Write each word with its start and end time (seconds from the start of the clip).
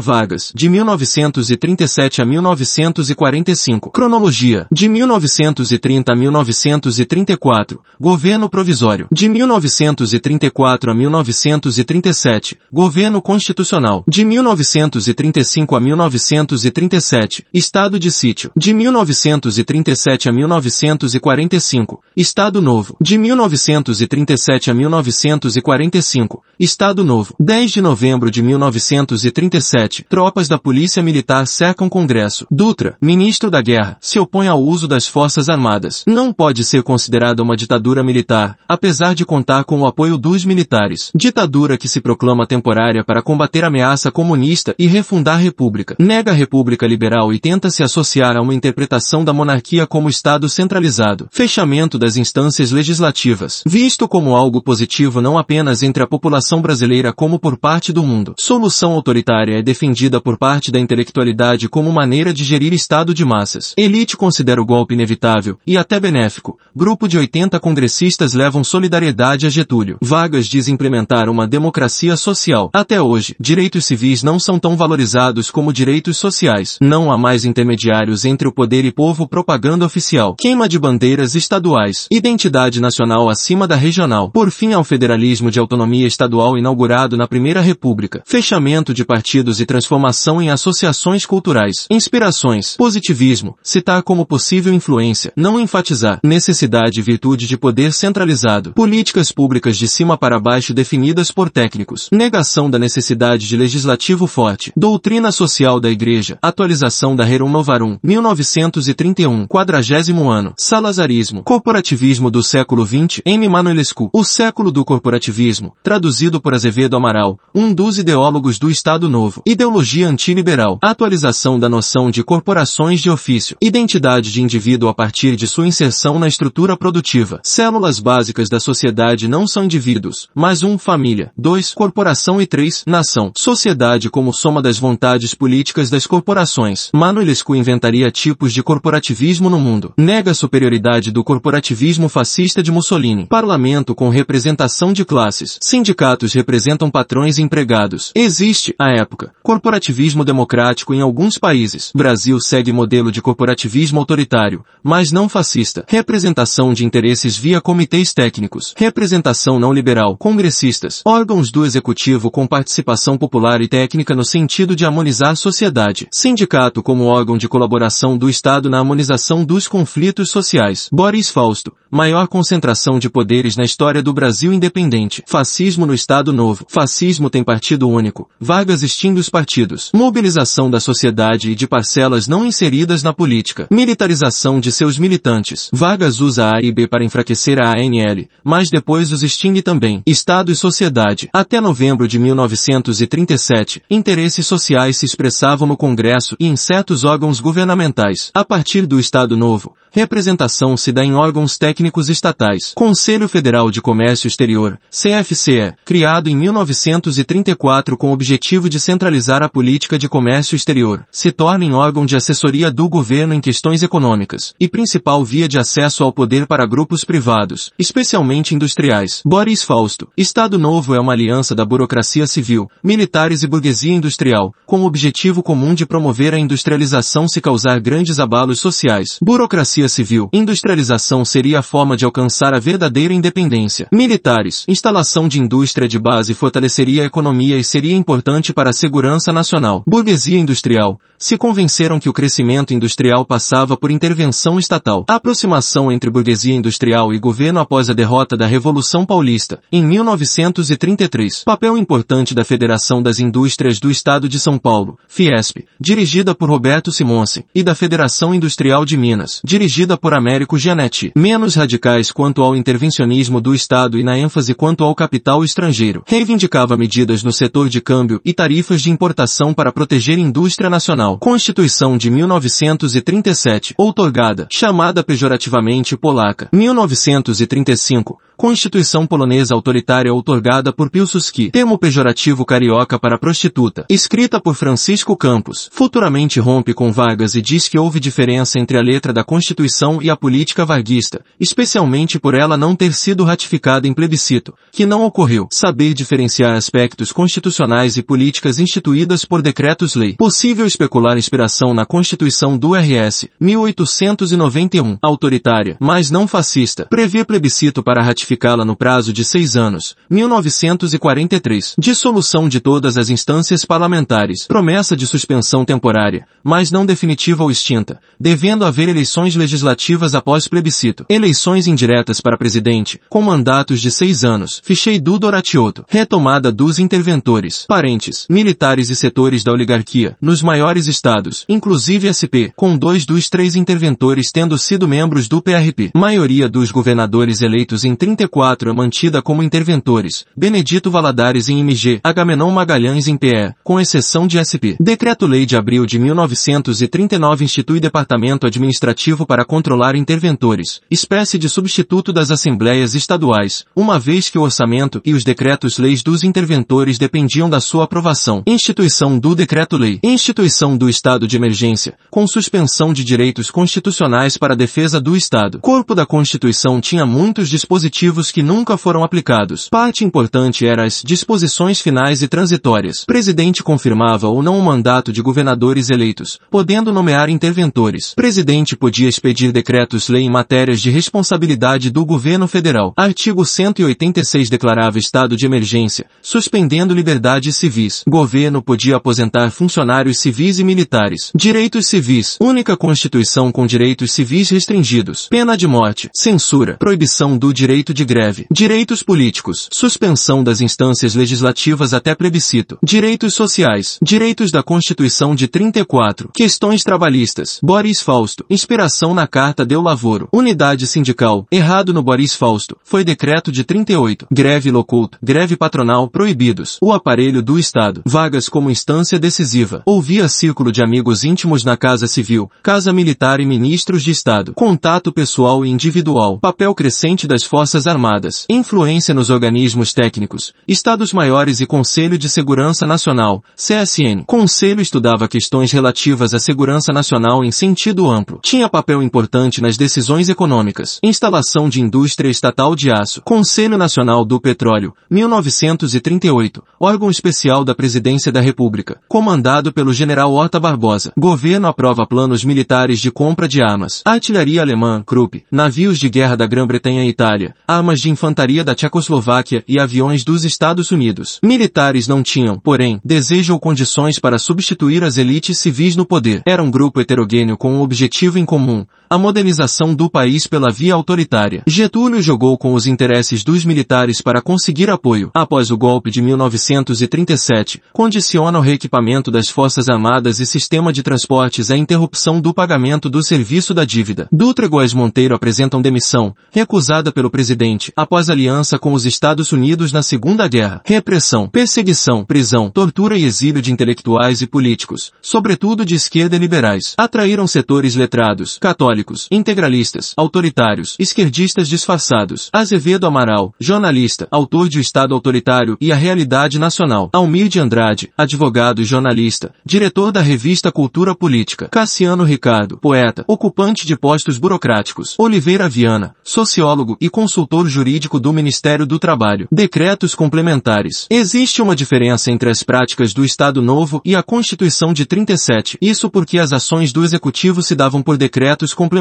Vagas, 0.00 0.52
de 0.54 0.68
1937 0.68 2.22
a 2.22 2.24
1945. 2.24 3.90
Cronologia, 3.90 4.66
de 4.70 4.88
1930 4.88 6.12
a 6.12 6.16
1934. 6.16 7.82
Governo 8.00 8.48
Provisório, 8.48 9.08
de 9.10 9.28
1934 9.28 10.92
a 10.92 10.94
1937. 10.94 12.58
Governo 12.72 13.20
Constitucional, 13.22 14.02
de 14.06 14.24
1935 14.24 15.76
a 15.76 15.80
1937. 15.80 17.46
Estado 17.52 17.98
de 17.98 18.10
sítio, 18.10 18.50
de 18.56 18.72
1937 18.74 20.28
a 20.28 20.32
1945. 20.32 22.00
Estado 22.16 22.60
Novo, 22.60 22.96
de 23.00 23.18
1937 23.18 24.70
a 24.70 24.74
1945. 24.74 26.42
Estado 26.58 27.04
Novo, 27.04 27.34
10 27.38 27.74
de 27.74 27.82
novembro 27.82 28.30
de 28.30 28.42
1937. 28.42 29.81
7. 29.82 30.06
Tropas 30.08 30.48
da 30.48 30.58
Polícia 30.58 31.02
Militar 31.02 31.46
cercam 31.46 31.88
Congresso. 31.88 32.46
Dutra, 32.50 32.96
ministro 33.00 33.50
da 33.50 33.60
Guerra, 33.60 33.96
se 34.00 34.18
opõe 34.18 34.46
ao 34.46 34.62
uso 34.62 34.86
das 34.86 35.06
Forças 35.06 35.48
Armadas. 35.48 36.04
Não 36.06 36.32
pode 36.32 36.64
ser 36.64 36.82
considerada 36.82 37.42
uma 37.42 37.56
ditadura 37.56 38.02
militar, 38.04 38.56
apesar 38.68 39.14
de 39.14 39.24
contar 39.24 39.64
com 39.64 39.80
o 39.80 39.86
apoio 39.86 40.16
dos 40.16 40.44
militares. 40.44 41.10
Ditadura 41.14 41.76
que 41.76 41.88
se 41.88 42.00
proclama 42.00 42.46
temporária 42.46 43.02
para 43.04 43.22
combater 43.22 43.64
a 43.64 43.66
ameaça 43.66 44.10
comunista 44.10 44.74
e 44.78 44.86
refundar 44.86 45.34
a 45.34 45.38
República. 45.38 45.96
Nega 45.98 46.30
a 46.30 46.34
República 46.34 46.86
Liberal 46.86 47.32
e 47.32 47.40
tenta 47.40 47.70
se 47.70 47.82
associar 47.82 48.36
a 48.36 48.42
uma 48.42 48.54
interpretação 48.54 49.24
da 49.24 49.32
monarquia 49.32 49.86
como 49.86 50.08
Estado 50.08 50.48
centralizado. 50.48 51.28
Fechamento 51.32 51.98
das 51.98 52.16
instâncias 52.16 52.70
legislativas. 52.70 53.62
Visto 53.66 54.06
como 54.06 54.36
algo 54.36 54.62
positivo 54.62 55.20
não 55.20 55.36
apenas 55.36 55.82
entre 55.82 56.02
a 56.02 56.06
população 56.06 56.62
brasileira 56.62 57.12
como 57.12 57.38
por 57.38 57.58
parte 57.58 57.92
do 57.92 58.02
mundo. 58.02 58.34
Solução 58.38 58.92
autoritária 58.92 59.58
é 59.58 59.62
defendida 59.72 60.20
por 60.20 60.36
parte 60.36 60.70
da 60.70 60.78
intelectualidade 60.78 61.66
como 61.66 61.90
maneira 61.90 62.30
de 62.34 62.44
gerir 62.44 62.74
estado 62.74 63.14
de 63.14 63.24
massas. 63.24 63.72
Elite 63.74 64.18
considera 64.18 64.60
o 64.60 64.66
golpe 64.66 64.92
inevitável 64.92 65.58
e 65.66 65.78
até 65.78 65.98
benéfico. 65.98 66.58
Grupo 66.76 67.08
de 67.08 67.16
80 67.16 67.58
congressistas 67.58 68.34
levam 68.34 68.62
solidariedade 68.62 69.46
a 69.46 69.48
Getúlio. 69.48 69.96
Vargas 70.02 70.46
diz 70.46 70.68
implementar 70.68 71.30
uma 71.30 71.48
democracia 71.48 72.18
social. 72.18 72.70
Até 72.74 73.00
hoje, 73.00 73.34
direitos 73.40 73.86
civis 73.86 74.22
não 74.22 74.38
são 74.38 74.58
tão 74.58 74.76
valorizados 74.76 75.50
como 75.50 75.72
direitos 75.72 76.18
sociais. 76.18 76.76
Não 76.82 77.10
há 77.10 77.16
mais 77.16 77.46
intermediários 77.46 78.26
entre 78.26 78.46
o 78.46 78.52
poder 78.52 78.84
e 78.84 78.92
povo 78.92 79.26
propaganda 79.26 79.86
oficial. 79.86 80.36
Queima 80.38 80.68
de 80.68 80.78
bandeiras 80.78 81.34
estaduais. 81.34 82.06
Identidade 82.10 82.78
nacional 82.78 83.30
acima 83.30 83.66
da 83.66 83.74
regional. 83.74 84.30
Por 84.30 84.50
fim 84.50 84.74
ao 84.74 84.84
federalismo 84.84 85.50
de 85.50 85.58
autonomia 85.58 86.06
estadual 86.06 86.58
inaugurado 86.58 87.16
na 87.16 87.26
Primeira 87.26 87.62
República. 87.62 88.22
Fechamento 88.26 88.92
de 88.92 89.02
partidos 89.02 89.51
e 89.60 89.66
transformação 89.66 90.40
em 90.40 90.50
associações 90.50 91.26
culturais. 91.26 91.86
Inspirações. 91.90 92.76
Positivismo. 92.76 93.56
Citar 93.62 94.02
como 94.02 94.26
possível 94.26 94.72
influência. 94.72 95.32
Não 95.36 95.58
enfatizar. 95.58 96.20
Necessidade 96.22 97.00
e 97.00 97.02
virtude 97.02 97.46
de 97.46 97.56
poder 97.56 97.92
centralizado. 97.92 98.72
Políticas 98.72 99.32
públicas 99.32 99.76
de 99.76 99.88
cima 99.88 100.16
para 100.16 100.40
baixo 100.40 100.74
definidas 100.74 101.30
por 101.30 101.50
técnicos. 101.50 102.08
Negação 102.12 102.70
da 102.70 102.78
necessidade 102.78 103.46
de 103.46 103.56
legislativo 103.56 104.26
forte. 104.26 104.72
Doutrina 104.76 105.30
social 105.30 105.78
da 105.78 105.90
Igreja. 105.90 106.38
Atualização 106.40 107.14
da 107.14 107.24
Rerum 107.24 107.50
Novarum. 107.50 107.98
1931. 108.02 109.46
Quadragésimo 109.46 110.30
ano. 110.30 110.54
Salazarismo. 110.56 111.42
Corporativismo 111.42 112.30
do 112.30 112.42
século 112.42 112.86
XX. 112.86 113.20
M. 113.24 113.48
Manuelescu. 113.48 114.10
O 114.12 114.24
século 114.24 114.70
do 114.70 114.84
corporativismo. 114.84 115.74
Traduzido 115.82 116.40
por 116.40 116.54
Azevedo 116.54 116.96
Amaral. 116.96 117.38
Um 117.54 117.72
dos 117.72 117.98
ideólogos 117.98 118.58
do 118.58 118.70
Estado 118.70 119.08
Novo. 119.08 119.41
Ideologia 119.44 120.08
antiliberal. 120.08 120.78
Atualização 120.80 121.58
da 121.58 121.68
noção 121.68 122.12
de 122.12 122.22
corporações 122.22 123.00
de 123.00 123.10
ofício. 123.10 123.56
Identidade 123.60 124.30
de 124.30 124.40
indivíduo 124.40 124.88
a 124.88 124.94
partir 124.94 125.34
de 125.34 125.48
sua 125.48 125.66
inserção 125.66 126.16
na 126.16 126.28
estrutura 126.28 126.76
produtiva. 126.76 127.40
Células 127.42 127.98
básicas 127.98 128.48
da 128.48 128.60
sociedade 128.60 129.26
não 129.26 129.44
são 129.48 129.64
indivíduos, 129.64 130.28
mas 130.32 130.62
um 130.62 130.78
família. 130.78 131.32
2. 131.36 131.74
Corporação 131.74 132.40
e 132.40 132.46
3. 132.46 132.84
Nação. 132.86 133.32
Sociedade 133.36 134.08
como 134.08 134.32
soma 134.32 134.62
das 134.62 134.78
vontades 134.78 135.34
políticas 135.34 135.90
das 135.90 136.06
corporações. 136.06 136.88
Manuelescu 136.94 137.56
inventaria 137.56 138.12
tipos 138.12 138.52
de 138.52 138.62
corporativismo 138.62 139.50
no 139.50 139.58
mundo. 139.58 139.92
Nega 139.98 140.30
a 140.30 140.34
superioridade 140.34 141.10
do 141.10 141.24
corporativismo 141.24 142.08
fascista 142.08 142.62
de 142.62 142.70
Mussolini. 142.70 143.26
Parlamento 143.26 143.92
com 143.92 144.08
representação 144.08 144.92
de 144.92 145.04
classes. 145.04 145.58
Sindicatos 145.60 146.32
representam 146.32 146.88
patrões 146.88 147.38
e 147.38 147.42
empregados. 147.42 148.12
Existe, 148.14 148.72
à 148.78 148.90
época, 148.90 149.31
Corporativismo 149.42 150.24
democrático 150.24 150.92
em 150.92 151.00
alguns 151.00 151.38
países. 151.38 151.90
Brasil 151.94 152.38
segue 152.40 152.72
modelo 152.72 153.10
de 153.10 153.22
corporativismo 153.22 153.98
autoritário, 153.98 154.64
mas 154.82 155.10
não 155.10 155.28
fascista. 155.28 155.84
Representação 155.88 156.72
de 156.72 156.84
interesses 156.84 157.36
via 157.36 157.60
comitês 157.60 158.12
técnicos. 158.12 158.74
Representação 158.76 159.58
não 159.58 159.72
liberal. 159.72 160.16
Congressistas. 160.16 161.00
Órgãos 161.04 161.50
do 161.50 161.64
executivo 161.64 162.30
com 162.30 162.46
participação 162.46 163.16
popular 163.16 163.60
e 163.60 163.68
técnica 163.68 164.14
no 164.14 164.24
sentido 164.24 164.76
de 164.76 164.84
harmonizar 164.84 165.34
sociedade. 165.36 166.08
Sindicato 166.10 166.82
como 166.82 167.04
órgão 167.04 167.38
de 167.38 167.48
colaboração 167.48 168.18
do 168.18 168.28
Estado 168.28 168.68
na 168.68 168.78
harmonização 168.78 169.44
dos 169.44 169.66
conflitos 169.66 170.30
sociais. 170.30 170.88
Boris 170.92 171.30
Fausto. 171.30 171.72
Maior 171.90 172.28
concentração 172.28 172.98
de 172.98 173.10
poderes 173.10 173.56
na 173.56 173.64
história 173.64 174.02
do 174.02 174.12
Brasil 174.12 174.52
independente. 174.52 175.22
Fascismo 175.26 175.86
no 175.86 175.94
Estado 175.94 176.32
Novo. 176.32 176.64
Fascismo 176.68 177.28
tem 177.30 177.42
partido 177.42 177.88
único. 177.88 178.28
Vargas 178.40 178.82
extingue 178.82 179.21
os 179.22 179.30
partidos, 179.30 179.90
mobilização 179.94 180.68
da 180.68 180.80
sociedade 180.80 181.52
e 181.52 181.54
de 181.54 181.68
parcelas 181.68 182.26
não 182.26 182.44
inseridas 182.44 183.04
na 183.04 183.12
política, 183.12 183.68
militarização 183.70 184.58
de 184.58 184.72
seus 184.72 184.98
militantes. 184.98 185.70
Vargas 185.72 186.20
usa 186.20 186.52
A 186.52 186.60
e 186.60 186.72
B 186.72 186.88
para 186.88 187.04
enfraquecer 187.04 187.60
a 187.60 187.70
ANL, 187.70 188.26
mas 188.42 188.68
depois 188.68 189.12
os 189.12 189.22
extingue 189.22 189.62
também. 189.62 190.02
Estado 190.04 190.50
e 190.50 190.56
sociedade. 190.56 191.30
Até 191.32 191.60
novembro 191.60 192.08
de 192.08 192.18
1937, 192.18 193.82
interesses 193.88 194.44
sociais 194.44 194.96
se 194.96 195.06
expressavam 195.06 195.68
no 195.68 195.76
Congresso 195.76 196.36
e 196.40 196.46
em 196.46 196.56
certos 196.56 197.04
órgãos 197.04 197.38
governamentais. 197.38 198.30
A 198.34 198.44
partir 198.44 198.86
do 198.86 198.98
Estado 198.98 199.36
Novo, 199.36 199.76
representação 199.92 200.76
se 200.76 200.90
dá 200.90 201.04
em 201.04 201.14
órgãos 201.14 201.56
técnicos 201.56 202.08
estatais. 202.08 202.72
Conselho 202.74 203.28
Federal 203.28 203.70
de 203.70 203.80
Comércio 203.80 204.26
Exterior, 204.26 204.78
CFCE, 204.90 205.74
criado 205.84 206.28
em 206.28 206.36
1934 206.36 207.96
com 207.96 208.08
o 208.08 208.12
objetivo 208.12 208.68
de 208.68 208.80
centralizar 208.80 209.11
a 209.42 209.48
política 209.48 209.98
de 209.98 210.08
comércio 210.08 210.56
exterior, 210.56 211.06
se 211.10 211.30
torna 211.30 211.64
em 211.64 211.72
órgão 211.72 212.06
de 212.06 212.16
assessoria 212.16 212.70
do 212.70 212.88
governo 212.88 213.34
em 213.34 213.40
questões 213.40 213.82
econômicas, 213.82 214.54
e 214.58 214.68
principal 214.68 215.24
via 215.24 215.48
de 215.48 215.58
acesso 215.58 216.04
ao 216.04 216.12
poder 216.12 216.46
para 216.46 216.66
grupos 216.66 217.04
privados, 217.04 217.70
especialmente 217.78 218.54
industriais. 218.54 219.22
Boris 219.24 219.62
Fausto. 219.62 220.08
Estado 220.16 220.58
Novo 220.58 220.94
é 220.94 221.00
uma 221.00 221.12
aliança 221.12 221.54
da 221.54 221.64
burocracia 221.64 222.26
civil, 222.26 222.68
militares 222.82 223.42
e 223.42 223.46
burguesia 223.46 223.92
industrial, 223.92 224.54
com 224.66 224.80
o 224.80 224.86
objetivo 224.86 225.42
comum 225.42 225.74
de 225.74 225.86
promover 225.86 226.34
a 226.34 226.38
industrialização 226.38 227.28
se 227.28 227.40
causar 227.40 227.80
grandes 227.80 228.18
abalos 228.18 228.60
sociais. 228.60 229.18
Burocracia 229.20 229.88
civil. 229.88 230.28
Industrialização 230.32 231.24
seria 231.24 231.58
a 231.58 231.62
forma 231.62 231.96
de 231.96 232.04
alcançar 232.04 232.54
a 232.54 232.60
verdadeira 232.60 233.12
independência. 233.12 233.88
Militares. 233.92 234.64
Instalação 234.68 235.28
de 235.28 235.40
indústria 235.40 235.88
de 235.88 235.98
base 235.98 236.34
fortaleceria 236.34 237.02
a 237.02 237.06
economia 237.06 237.58
e 237.58 237.64
seria 237.64 237.94
importante 237.94 238.52
para 238.52 238.70
a 238.70 238.72
segurança 239.02 239.32
nacional. 239.32 239.82
Burguesia 239.84 240.38
industrial. 240.38 240.98
Se 241.22 241.38
convenceram 241.38 242.00
que 242.00 242.08
o 242.08 242.12
crescimento 242.12 242.74
industrial 242.74 243.24
passava 243.24 243.76
por 243.76 243.92
intervenção 243.92 244.58
estatal. 244.58 245.04
A 245.08 245.14
aproximação 245.14 245.92
entre 245.92 246.10
burguesia 246.10 246.52
industrial 246.52 247.14
e 247.14 247.18
governo 247.20 247.60
após 247.60 247.88
a 247.88 247.92
derrota 247.92 248.36
da 248.36 248.44
Revolução 248.44 249.06
Paulista, 249.06 249.60
em 249.70 249.86
1933. 249.86 251.44
Papel 251.44 251.78
importante 251.78 252.34
da 252.34 252.44
Federação 252.44 253.00
das 253.00 253.20
Indústrias 253.20 253.78
do 253.78 253.88
Estado 253.88 254.28
de 254.28 254.40
São 254.40 254.58
Paulo, 254.58 254.98
Fiesp, 255.06 255.58
dirigida 255.80 256.34
por 256.34 256.50
Roberto 256.50 256.90
Simonsen, 256.90 257.44
e 257.54 257.62
da 257.62 257.76
Federação 257.76 258.34
Industrial 258.34 258.84
de 258.84 258.96
Minas, 258.96 259.40
dirigida 259.44 259.96
por 259.96 260.14
Américo 260.14 260.58
Gianetti. 260.58 261.12
Menos 261.14 261.54
radicais 261.54 262.10
quanto 262.10 262.42
ao 262.42 262.56
intervencionismo 262.56 263.40
do 263.40 263.54
Estado 263.54 263.96
e 263.96 264.02
na 264.02 264.18
ênfase 264.18 264.54
quanto 264.54 264.82
ao 264.82 264.92
capital 264.92 265.44
estrangeiro. 265.44 266.02
Reivindicava 266.04 266.76
medidas 266.76 267.22
no 267.22 267.32
setor 267.32 267.68
de 267.68 267.80
câmbio 267.80 268.20
e 268.24 268.34
tarifas 268.34 268.82
de 268.82 268.90
importação 268.90 269.54
para 269.54 269.70
proteger 269.70 270.18
indústria 270.18 270.68
nacional. 270.68 271.11
Constituição 271.18 271.96
de 271.96 272.10
1937, 272.10 273.74
outorgada, 273.76 274.46
chamada 274.50 275.02
pejorativamente 275.02 275.96
polaca. 275.96 276.48
1935, 276.52 278.18
Constituição 278.42 279.06
polonesa 279.06 279.54
autoritária 279.54 280.12
outorgada 280.12 280.72
por 280.72 280.90
Piłsudski. 280.90 281.52
Termo 281.52 281.78
pejorativo 281.78 282.44
carioca 282.44 282.98
para 282.98 283.16
prostituta. 283.16 283.86
Escrita 283.88 284.40
por 284.40 284.56
Francisco 284.56 285.16
Campos. 285.16 285.70
Futuramente 285.70 286.40
rompe 286.40 286.74
com 286.74 286.90
Vargas 286.90 287.36
e 287.36 287.40
diz 287.40 287.68
que 287.68 287.78
houve 287.78 288.00
diferença 288.00 288.58
entre 288.58 288.76
a 288.76 288.82
letra 288.82 289.12
da 289.12 289.22
Constituição 289.22 290.02
e 290.02 290.10
a 290.10 290.16
política 290.16 290.66
varguista, 290.66 291.24
especialmente 291.38 292.18
por 292.18 292.34
ela 292.34 292.56
não 292.56 292.74
ter 292.74 292.92
sido 292.94 293.22
ratificada 293.22 293.86
em 293.86 293.94
plebiscito, 293.94 294.52
que 294.72 294.84
não 294.84 295.04
ocorreu. 295.04 295.46
Saber 295.48 295.94
diferenciar 295.94 296.56
aspectos 296.56 297.12
constitucionais 297.12 297.96
e 297.96 298.02
políticas 298.02 298.58
instituídas 298.58 299.24
por 299.24 299.40
decretos-lei. 299.40 300.16
Possível 300.16 300.66
especular 300.66 301.16
inspiração 301.16 301.72
na 301.72 301.86
Constituição 301.86 302.58
do 302.58 302.74
RS, 302.74 303.28
1891, 303.40 304.98
autoritária, 305.00 305.76
mas 305.78 306.10
não 306.10 306.26
fascista. 306.26 306.88
Prevê 306.90 307.24
plebiscito 307.24 307.84
para 307.84 308.02
ratificá-la 308.32 308.64
no 308.64 308.76
prazo 308.76 309.12
de 309.12 309.24
seis 309.24 309.56
anos, 309.56 309.94
1943. 310.10 311.74
Dissolução 311.78 312.48
de 312.48 312.60
todas 312.60 312.96
as 312.96 313.10
instâncias 313.10 313.64
parlamentares. 313.64 314.46
Promessa 314.46 314.96
de 314.96 315.06
suspensão 315.06 315.64
temporária, 315.64 316.26
mas 316.42 316.70
não 316.70 316.86
definitiva 316.86 317.42
ou 317.42 317.50
extinta, 317.50 318.00
devendo 318.18 318.64
haver 318.64 318.88
eleições 318.88 319.34
legislativas 319.34 320.14
após 320.14 320.48
plebiscito. 320.48 321.04
Eleições 321.08 321.66
indiretas 321.66 322.20
para 322.20 322.38
presidente, 322.38 323.00
com 323.08 323.22
mandatos 323.22 323.80
de 323.80 323.90
seis 323.90 324.24
anos. 324.24 324.60
Fichei 324.64 324.98
do 324.98 325.18
Doratioto. 325.18 325.84
Retomada 325.88 326.50
dos 326.50 326.78
interventores, 326.78 327.64
parentes, 327.68 328.26
militares 328.28 328.90
e 328.90 328.96
setores 328.96 329.44
da 329.44 329.52
oligarquia, 329.52 330.16
nos 330.20 330.42
maiores 330.42 330.86
estados, 330.86 331.44
inclusive 331.48 332.12
SP, 332.12 332.52
com 332.56 332.76
dois 332.76 333.04
dos 333.04 333.28
três 333.28 333.54
interventores 333.54 334.30
tendo 334.32 334.56
sido 334.56 334.88
membros 334.88 335.28
do 335.28 335.42
PRP. 335.42 335.90
Maioria 335.94 336.48
dos 336.48 336.70
governadores 336.70 337.42
eleitos 337.42 337.84
em 337.84 337.94
34 338.22 338.70
é 338.70 338.72
mantida 338.72 339.20
como 339.20 339.42
interventores. 339.42 340.24
Benedito 340.36 340.90
Valadares 340.90 341.48
em 341.48 341.60
MG, 341.60 342.00
Agamenon 342.04 342.50
Magalhães 342.50 343.08
em 343.08 343.16
PE, 343.16 343.54
com 343.64 343.80
exceção 343.80 344.26
de 344.26 344.38
SP. 344.38 344.76
Decreto-Lei 344.78 345.44
de 345.44 345.56
abril 345.56 345.84
de 345.86 345.98
1939 345.98 347.44
institui 347.44 347.80
Departamento 347.80 348.46
Administrativo 348.46 349.26
para 349.26 349.44
controlar 349.44 349.96
interventores, 349.96 350.80
espécie 350.90 351.38
de 351.38 351.48
substituto 351.48 352.12
das 352.12 352.30
Assembleias 352.30 352.94
Estaduais, 352.94 353.64
uma 353.74 353.98
vez 353.98 354.30
que 354.30 354.38
o 354.38 354.42
orçamento 354.42 355.00
e 355.04 355.14
os 355.14 355.24
decretos-leis 355.24 356.02
dos 356.02 356.22
interventores 356.22 356.98
dependiam 356.98 357.50
da 357.50 357.60
sua 357.60 357.84
aprovação. 357.84 358.42
Instituição 358.46 359.18
do 359.18 359.34
Decreto-Lei. 359.34 359.98
Instituição 360.02 360.76
do 360.76 360.88
Estado 360.88 361.26
de 361.26 361.36
Emergência, 361.36 361.94
com 362.10 362.26
suspensão 362.26 362.92
de 362.92 363.04
direitos 363.04 363.50
constitucionais 363.50 364.36
para 364.36 364.56
defesa 364.56 365.00
do 365.00 365.16
Estado. 365.16 365.58
Corpo 365.60 365.94
da 365.94 366.06
Constituição 366.06 366.80
tinha 366.80 367.04
muitos 367.04 367.48
dispositivos 367.48 368.01
que 368.32 368.42
nunca 368.42 368.76
foram 368.76 369.04
aplicados. 369.04 369.68
Parte 369.68 370.04
importante 370.04 370.66
era 370.66 370.84
as 370.84 371.02
disposições 371.04 371.80
finais 371.80 372.20
e 372.20 372.26
transitórias. 372.26 373.04
Presidente 373.04 373.62
confirmava 373.62 374.28
ou 374.28 374.42
não 374.42 374.58
o 374.58 374.62
mandato 374.62 375.12
de 375.12 375.22
governadores 375.22 375.88
eleitos, 375.88 376.38
podendo 376.50 376.92
nomear 376.92 377.28
interventores. 377.28 378.12
Presidente 378.14 378.76
podia 378.76 379.08
expedir 379.08 379.52
decretos-lei 379.52 380.24
em 380.24 380.30
matérias 380.30 380.80
de 380.80 380.90
responsabilidade 380.90 381.90
do 381.90 382.04
governo 382.04 382.48
federal. 382.48 382.92
Artigo 382.96 383.44
186 383.44 384.50
declarava 384.50 384.98
estado 384.98 385.36
de 385.36 385.46
emergência, 385.46 386.06
suspendendo 386.20 386.94
liberdades 386.94 387.56
civis. 387.56 388.02
Governo 388.08 388.60
podia 388.60 388.96
aposentar 388.96 389.50
funcionários 389.50 390.18
civis 390.18 390.58
e 390.58 390.64
militares. 390.64 391.30
Direitos 391.34 391.86
civis. 391.86 392.36
Única 392.40 392.76
Constituição 392.76 393.52
com 393.52 393.66
direitos 393.66 394.12
civis 394.12 394.50
restringidos. 394.50 395.28
Pena 395.28 395.56
de 395.56 395.68
morte. 395.68 396.10
Censura. 396.12 396.76
Proibição 396.78 397.38
do 397.38 397.52
direito 397.52 397.91
de 397.92 398.04
greve. 398.04 398.46
Direitos 398.50 399.02
políticos. 399.02 399.68
Suspensão 399.72 400.42
das 400.42 400.60
instâncias 400.60 401.14
legislativas 401.14 401.94
até 401.94 402.14
plebiscito. 402.14 402.78
Direitos 402.82 403.34
sociais. 403.34 403.98
Direitos 404.02 404.50
da 404.50 404.62
Constituição 404.62 405.34
de 405.34 405.48
34. 405.48 406.30
Questões 406.34 406.82
trabalhistas. 406.82 407.58
Boris 407.62 408.00
Fausto. 408.00 408.44
Inspiração 408.50 409.14
na 409.14 409.26
Carta 409.26 409.64
Deu 409.64 409.80
Lavoro. 409.80 410.28
Unidade 410.32 410.86
sindical. 410.86 411.46
Errado 411.50 411.92
no 411.92 412.02
Boris 412.02 412.34
Fausto. 412.34 412.76
Foi 412.82 413.04
decreto 413.04 413.52
de 413.52 413.64
38. 413.64 414.26
Greve 414.30 414.70
loculta. 414.70 415.18
Greve 415.22 415.56
patronal 415.56 416.08
proibidos. 416.08 416.78
O 416.80 416.92
aparelho 416.92 417.42
do 417.42 417.58
Estado. 417.58 418.02
Vagas 418.04 418.48
como 418.48 418.70
instância 418.70 419.18
decisiva. 419.18 419.82
Ouvia 419.86 420.28
círculo 420.28 420.72
de 420.72 420.82
amigos 420.82 421.24
íntimos 421.24 421.62
na 421.64 421.76
Casa 421.76 422.06
Civil, 422.06 422.50
Casa 422.62 422.92
Militar 422.92 423.40
e 423.40 423.46
Ministros 423.46 424.02
de 424.02 424.10
Estado. 424.10 424.52
Contato 424.54 425.12
pessoal 425.12 425.64
e 425.64 425.70
individual. 425.70 426.38
Papel 426.38 426.74
crescente 426.74 427.26
das 427.26 427.44
Forças 427.44 427.81
Armadas. 427.86 428.46
Influência 428.48 429.14
nos 429.14 429.30
organismos 429.30 429.92
técnicos. 429.92 430.52
Estados 430.66 431.12
maiores 431.12 431.60
e 431.60 431.66
Conselho 431.66 432.18
de 432.18 432.28
Segurança 432.28 432.86
Nacional. 432.86 433.42
CSN. 433.56 434.24
Conselho 434.26 434.80
estudava 434.80 435.28
questões 435.28 435.72
relativas 435.72 436.34
à 436.34 436.38
segurança 436.38 436.92
nacional 436.92 437.44
em 437.44 437.50
sentido 437.50 438.10
amplo. 438.10 438.40
Tinha 438.42 438.68
papel 438.68 439.02
importante 439.02 439.60
nas 439.60 439.76
decisões 439.76 440.28
econômicas. 440.28 440.98
Instalação 441.02 441.68
de 441.68 441.80
indústria 441.80 442.28
estatal 442.28 442.74
de 442.74 442.90
aço. 442.90 443.22
Conselho 443.22 443.78
Nacional 443.78 444.24
do 444.24 444.40
Petróleo. 444.40 444.94
1938. 445.10 446.62
Órgão 446.80 447.10
especial 447.10 447.64
da 447.64 447.74
Presidência 447.74 448.32
da 448.32 448.40
República. 448.40 449.00
Comandado 449.08 449.72
pelo 449.72 449.92
General 449.92 450.32
Horta 450.32 450.58
Barbosa. 450.58 451.12
Governo 451.16 451.68
aprova 451.68 452.06
planos 452.06 452.44
militares 452.44 453.00
de 453.00 453.10
compra 453.10 453.48
de 453.48 453.62
armas. 453.62 454.02
Artilharia 454.04 454.62
alemã, 454.62 455.02
Krupp. 455.04 455.44
Navios 455.50 455.98
de 455.98 456.08
guerra 456.08 456.36
da 456.36 456.46
Grã-Bretanha 456.46 457.04
e 457.04 457.08
Itália. 457.08 457.54
Armas 457.72 458.00
de 458.00 458.10
infantaria 458.10 458.62
da 458.62 458.74
Tchecoslováquia 458.74 459.64
e 459.66 459.80
aviões 459.80 460.24
dos 460.24 460.44
Estados 460.44 460.90
Unidos. 460.90 461.40
Militares 461.42 462.06
não 462.06 462.22
tinham, 462.22 462.58
porém, 462.58 463.00
desejo 463.02 463.54
ou 463.54 463.58
condições 463.58 464.18
para 464.18 464.38
substituir 464.38 465.02
as 465.02 465.16
elites 465.16 465.58
civis 465.58 465.96
no 465.96 466.04
poder. 466.04 466.42
Era 466.46 466.62
um 466.62 466.70
grupo 466.70 467.00
heterogêneo 467.00 467.56
com 467.56 467.72
um 467.72 467.80
objetivo 467.80 468.38
em 468.38 468.44
comum, 468.44 468.84
a 469.12 469.18
modernização 469.18 469.94
do 469.94 470.08
país 470.08 470.46
pela 470.46 470.72
via 470.72 470.94
autoritária. 470.94 471.62
Getúlio 471.66 472.22
jogou 472.22 472.56
com 472.56 472.72
os 472.72 472.86
interesses 472.86 473.44
dos 473.44 473.62
militares 473.62 474.22
para 474.22 474.40
conseguir 474.40 474.88
apoio. 474.88 475.30
Após 475.34 475.70
o 475.70 475.76
golpe 475.76 476.10
de 476.10 476.22
1937, 476.22 477.82
condiciona 477.92 478.58
o 478.58 478.62
reequipamento 478.62 479.30
das 479.30 479.50
Forças 479.50 479.90
Armadas 479.90 480.40
e 480.40 480.46
sistema 480.46 480.94
de 480.94 481.02
transportes 481.02 481.70
à 481.70 481.76
interrupção 481.76 482.40
do 482.40 482.54
pagamento 482.54 483.10
do 483.10 483.22
serviço 483.22 483.74
da 483.74 483.84
dívida. 483.84 484.28
Dutra 484.32 484.64
e 484.64 484.68
Góes 484.70 484.94
Monteiro 484.94 485.34
apresentam 485.34 485.82
demissão, 485.82 486.34
recusada 486.50 487.12
pelo 487.12 487.28
presidente, 487.28 487.92
após 487.94 488.30
aliança 488.30 488.78
com 488.78 488.94
os 488.94 489.04
Estados 489.04 489.52
Unidos 489.52 489.92
na 489.92 490.02
Segunda 490.02 490.48
Guerra. 490.48 490.80
Repressão, 490.86 491.46
perseguição, 491.50 492.24
prisão, 492.24 492.70
tortura 492.70 493.18
e 493.18 493.24
exílio 493.24 493.60
de 493.60 493.74
intelectuais 493.74 494.40
e 494.40 494.46
políticos, 494.46 495.12
sobretudo 495.20 495.84
de 495.84 495.96
esquerda 495.96 496.34
e 496.34 496.38
liberais. 496.38 496.94
Atraíram 496.96 497.46
setores 497.46 497.94
letrados, 497.94 498.56
católicos, 498.58 499.01
integralistas, 499.30 500.12
autoritários, 500.16 500.96
esquerdistas 500.98 501.68
disfarçados. 501.68 502.48
Azevedo 502.52 503.06
Amaral, 503.06 503.54
jornalista, 503.58 504.28
autor 504.30 504.68
de 504.68 504.78
O 504.78 504.80
Estado 504.80 505.14
Autoritário 505.14 505.76
e 505.80 505.90
a 505.90 505.96
Realidade 505.96 506.58
Nacional. 506.58 507.10
Almir 507.12 507.48
de 507.48 507.58
Andrade, 507.58 508.12
advogado 508.16 508.80
e 508.80 508.84
jornalista, 508.84 509.54
diretor 509.64 510.12
da 510.12 510.20
revista 510.20 510.70
Cultura 510.70 511.14
Política. 511.14 511.68
Cassiano 511.68 512.24
Ricardo, 512.24 512.78
poeta, 512.78 513.24
ocupante 513.26 513.86
de 513.86 513.96
postos 513.96 514.38
burocráticos. 514.38 515.14
Oliveira 515.18 515.68
Viana, 515.68 516.14
sociólogo 516.22 516.96
e 517.00 517.08
consultor 517.08 517.68
jurídico 517.68 518.20
do 518.20 518.32
Ministério 518.32 518.86
do 518.86 518.98
Trabalho. 518.98 519.48
Decretos 519.50 520.14
complementares. 520.14 521.06
Existe 521.10 521.62
uma 521.62 521.76
diferença 521.76 522.30
entre 522.30 522.50
as 522.50 522.62
práticas 522.62 523.12
do 523.12 523.24
Estado 523.24 523.60
Novo 523.62 524.00
e 524.04 524.14
a 524.14 524.22
Constituição 524.22 524.92
de 524.92 525.06
37. 525.06 525.78
Isso 525.80 526.10
porque 526.10 526.38
as 526.38 526.52
ações 526.52 526.92
do 526.92 527.04
Executivo 527.04 527.62
se 527.62 527.74
davam 527.74 528.02
por 528.02 528.16
decretos 528.16 528.74
complementares, 528.74 528.91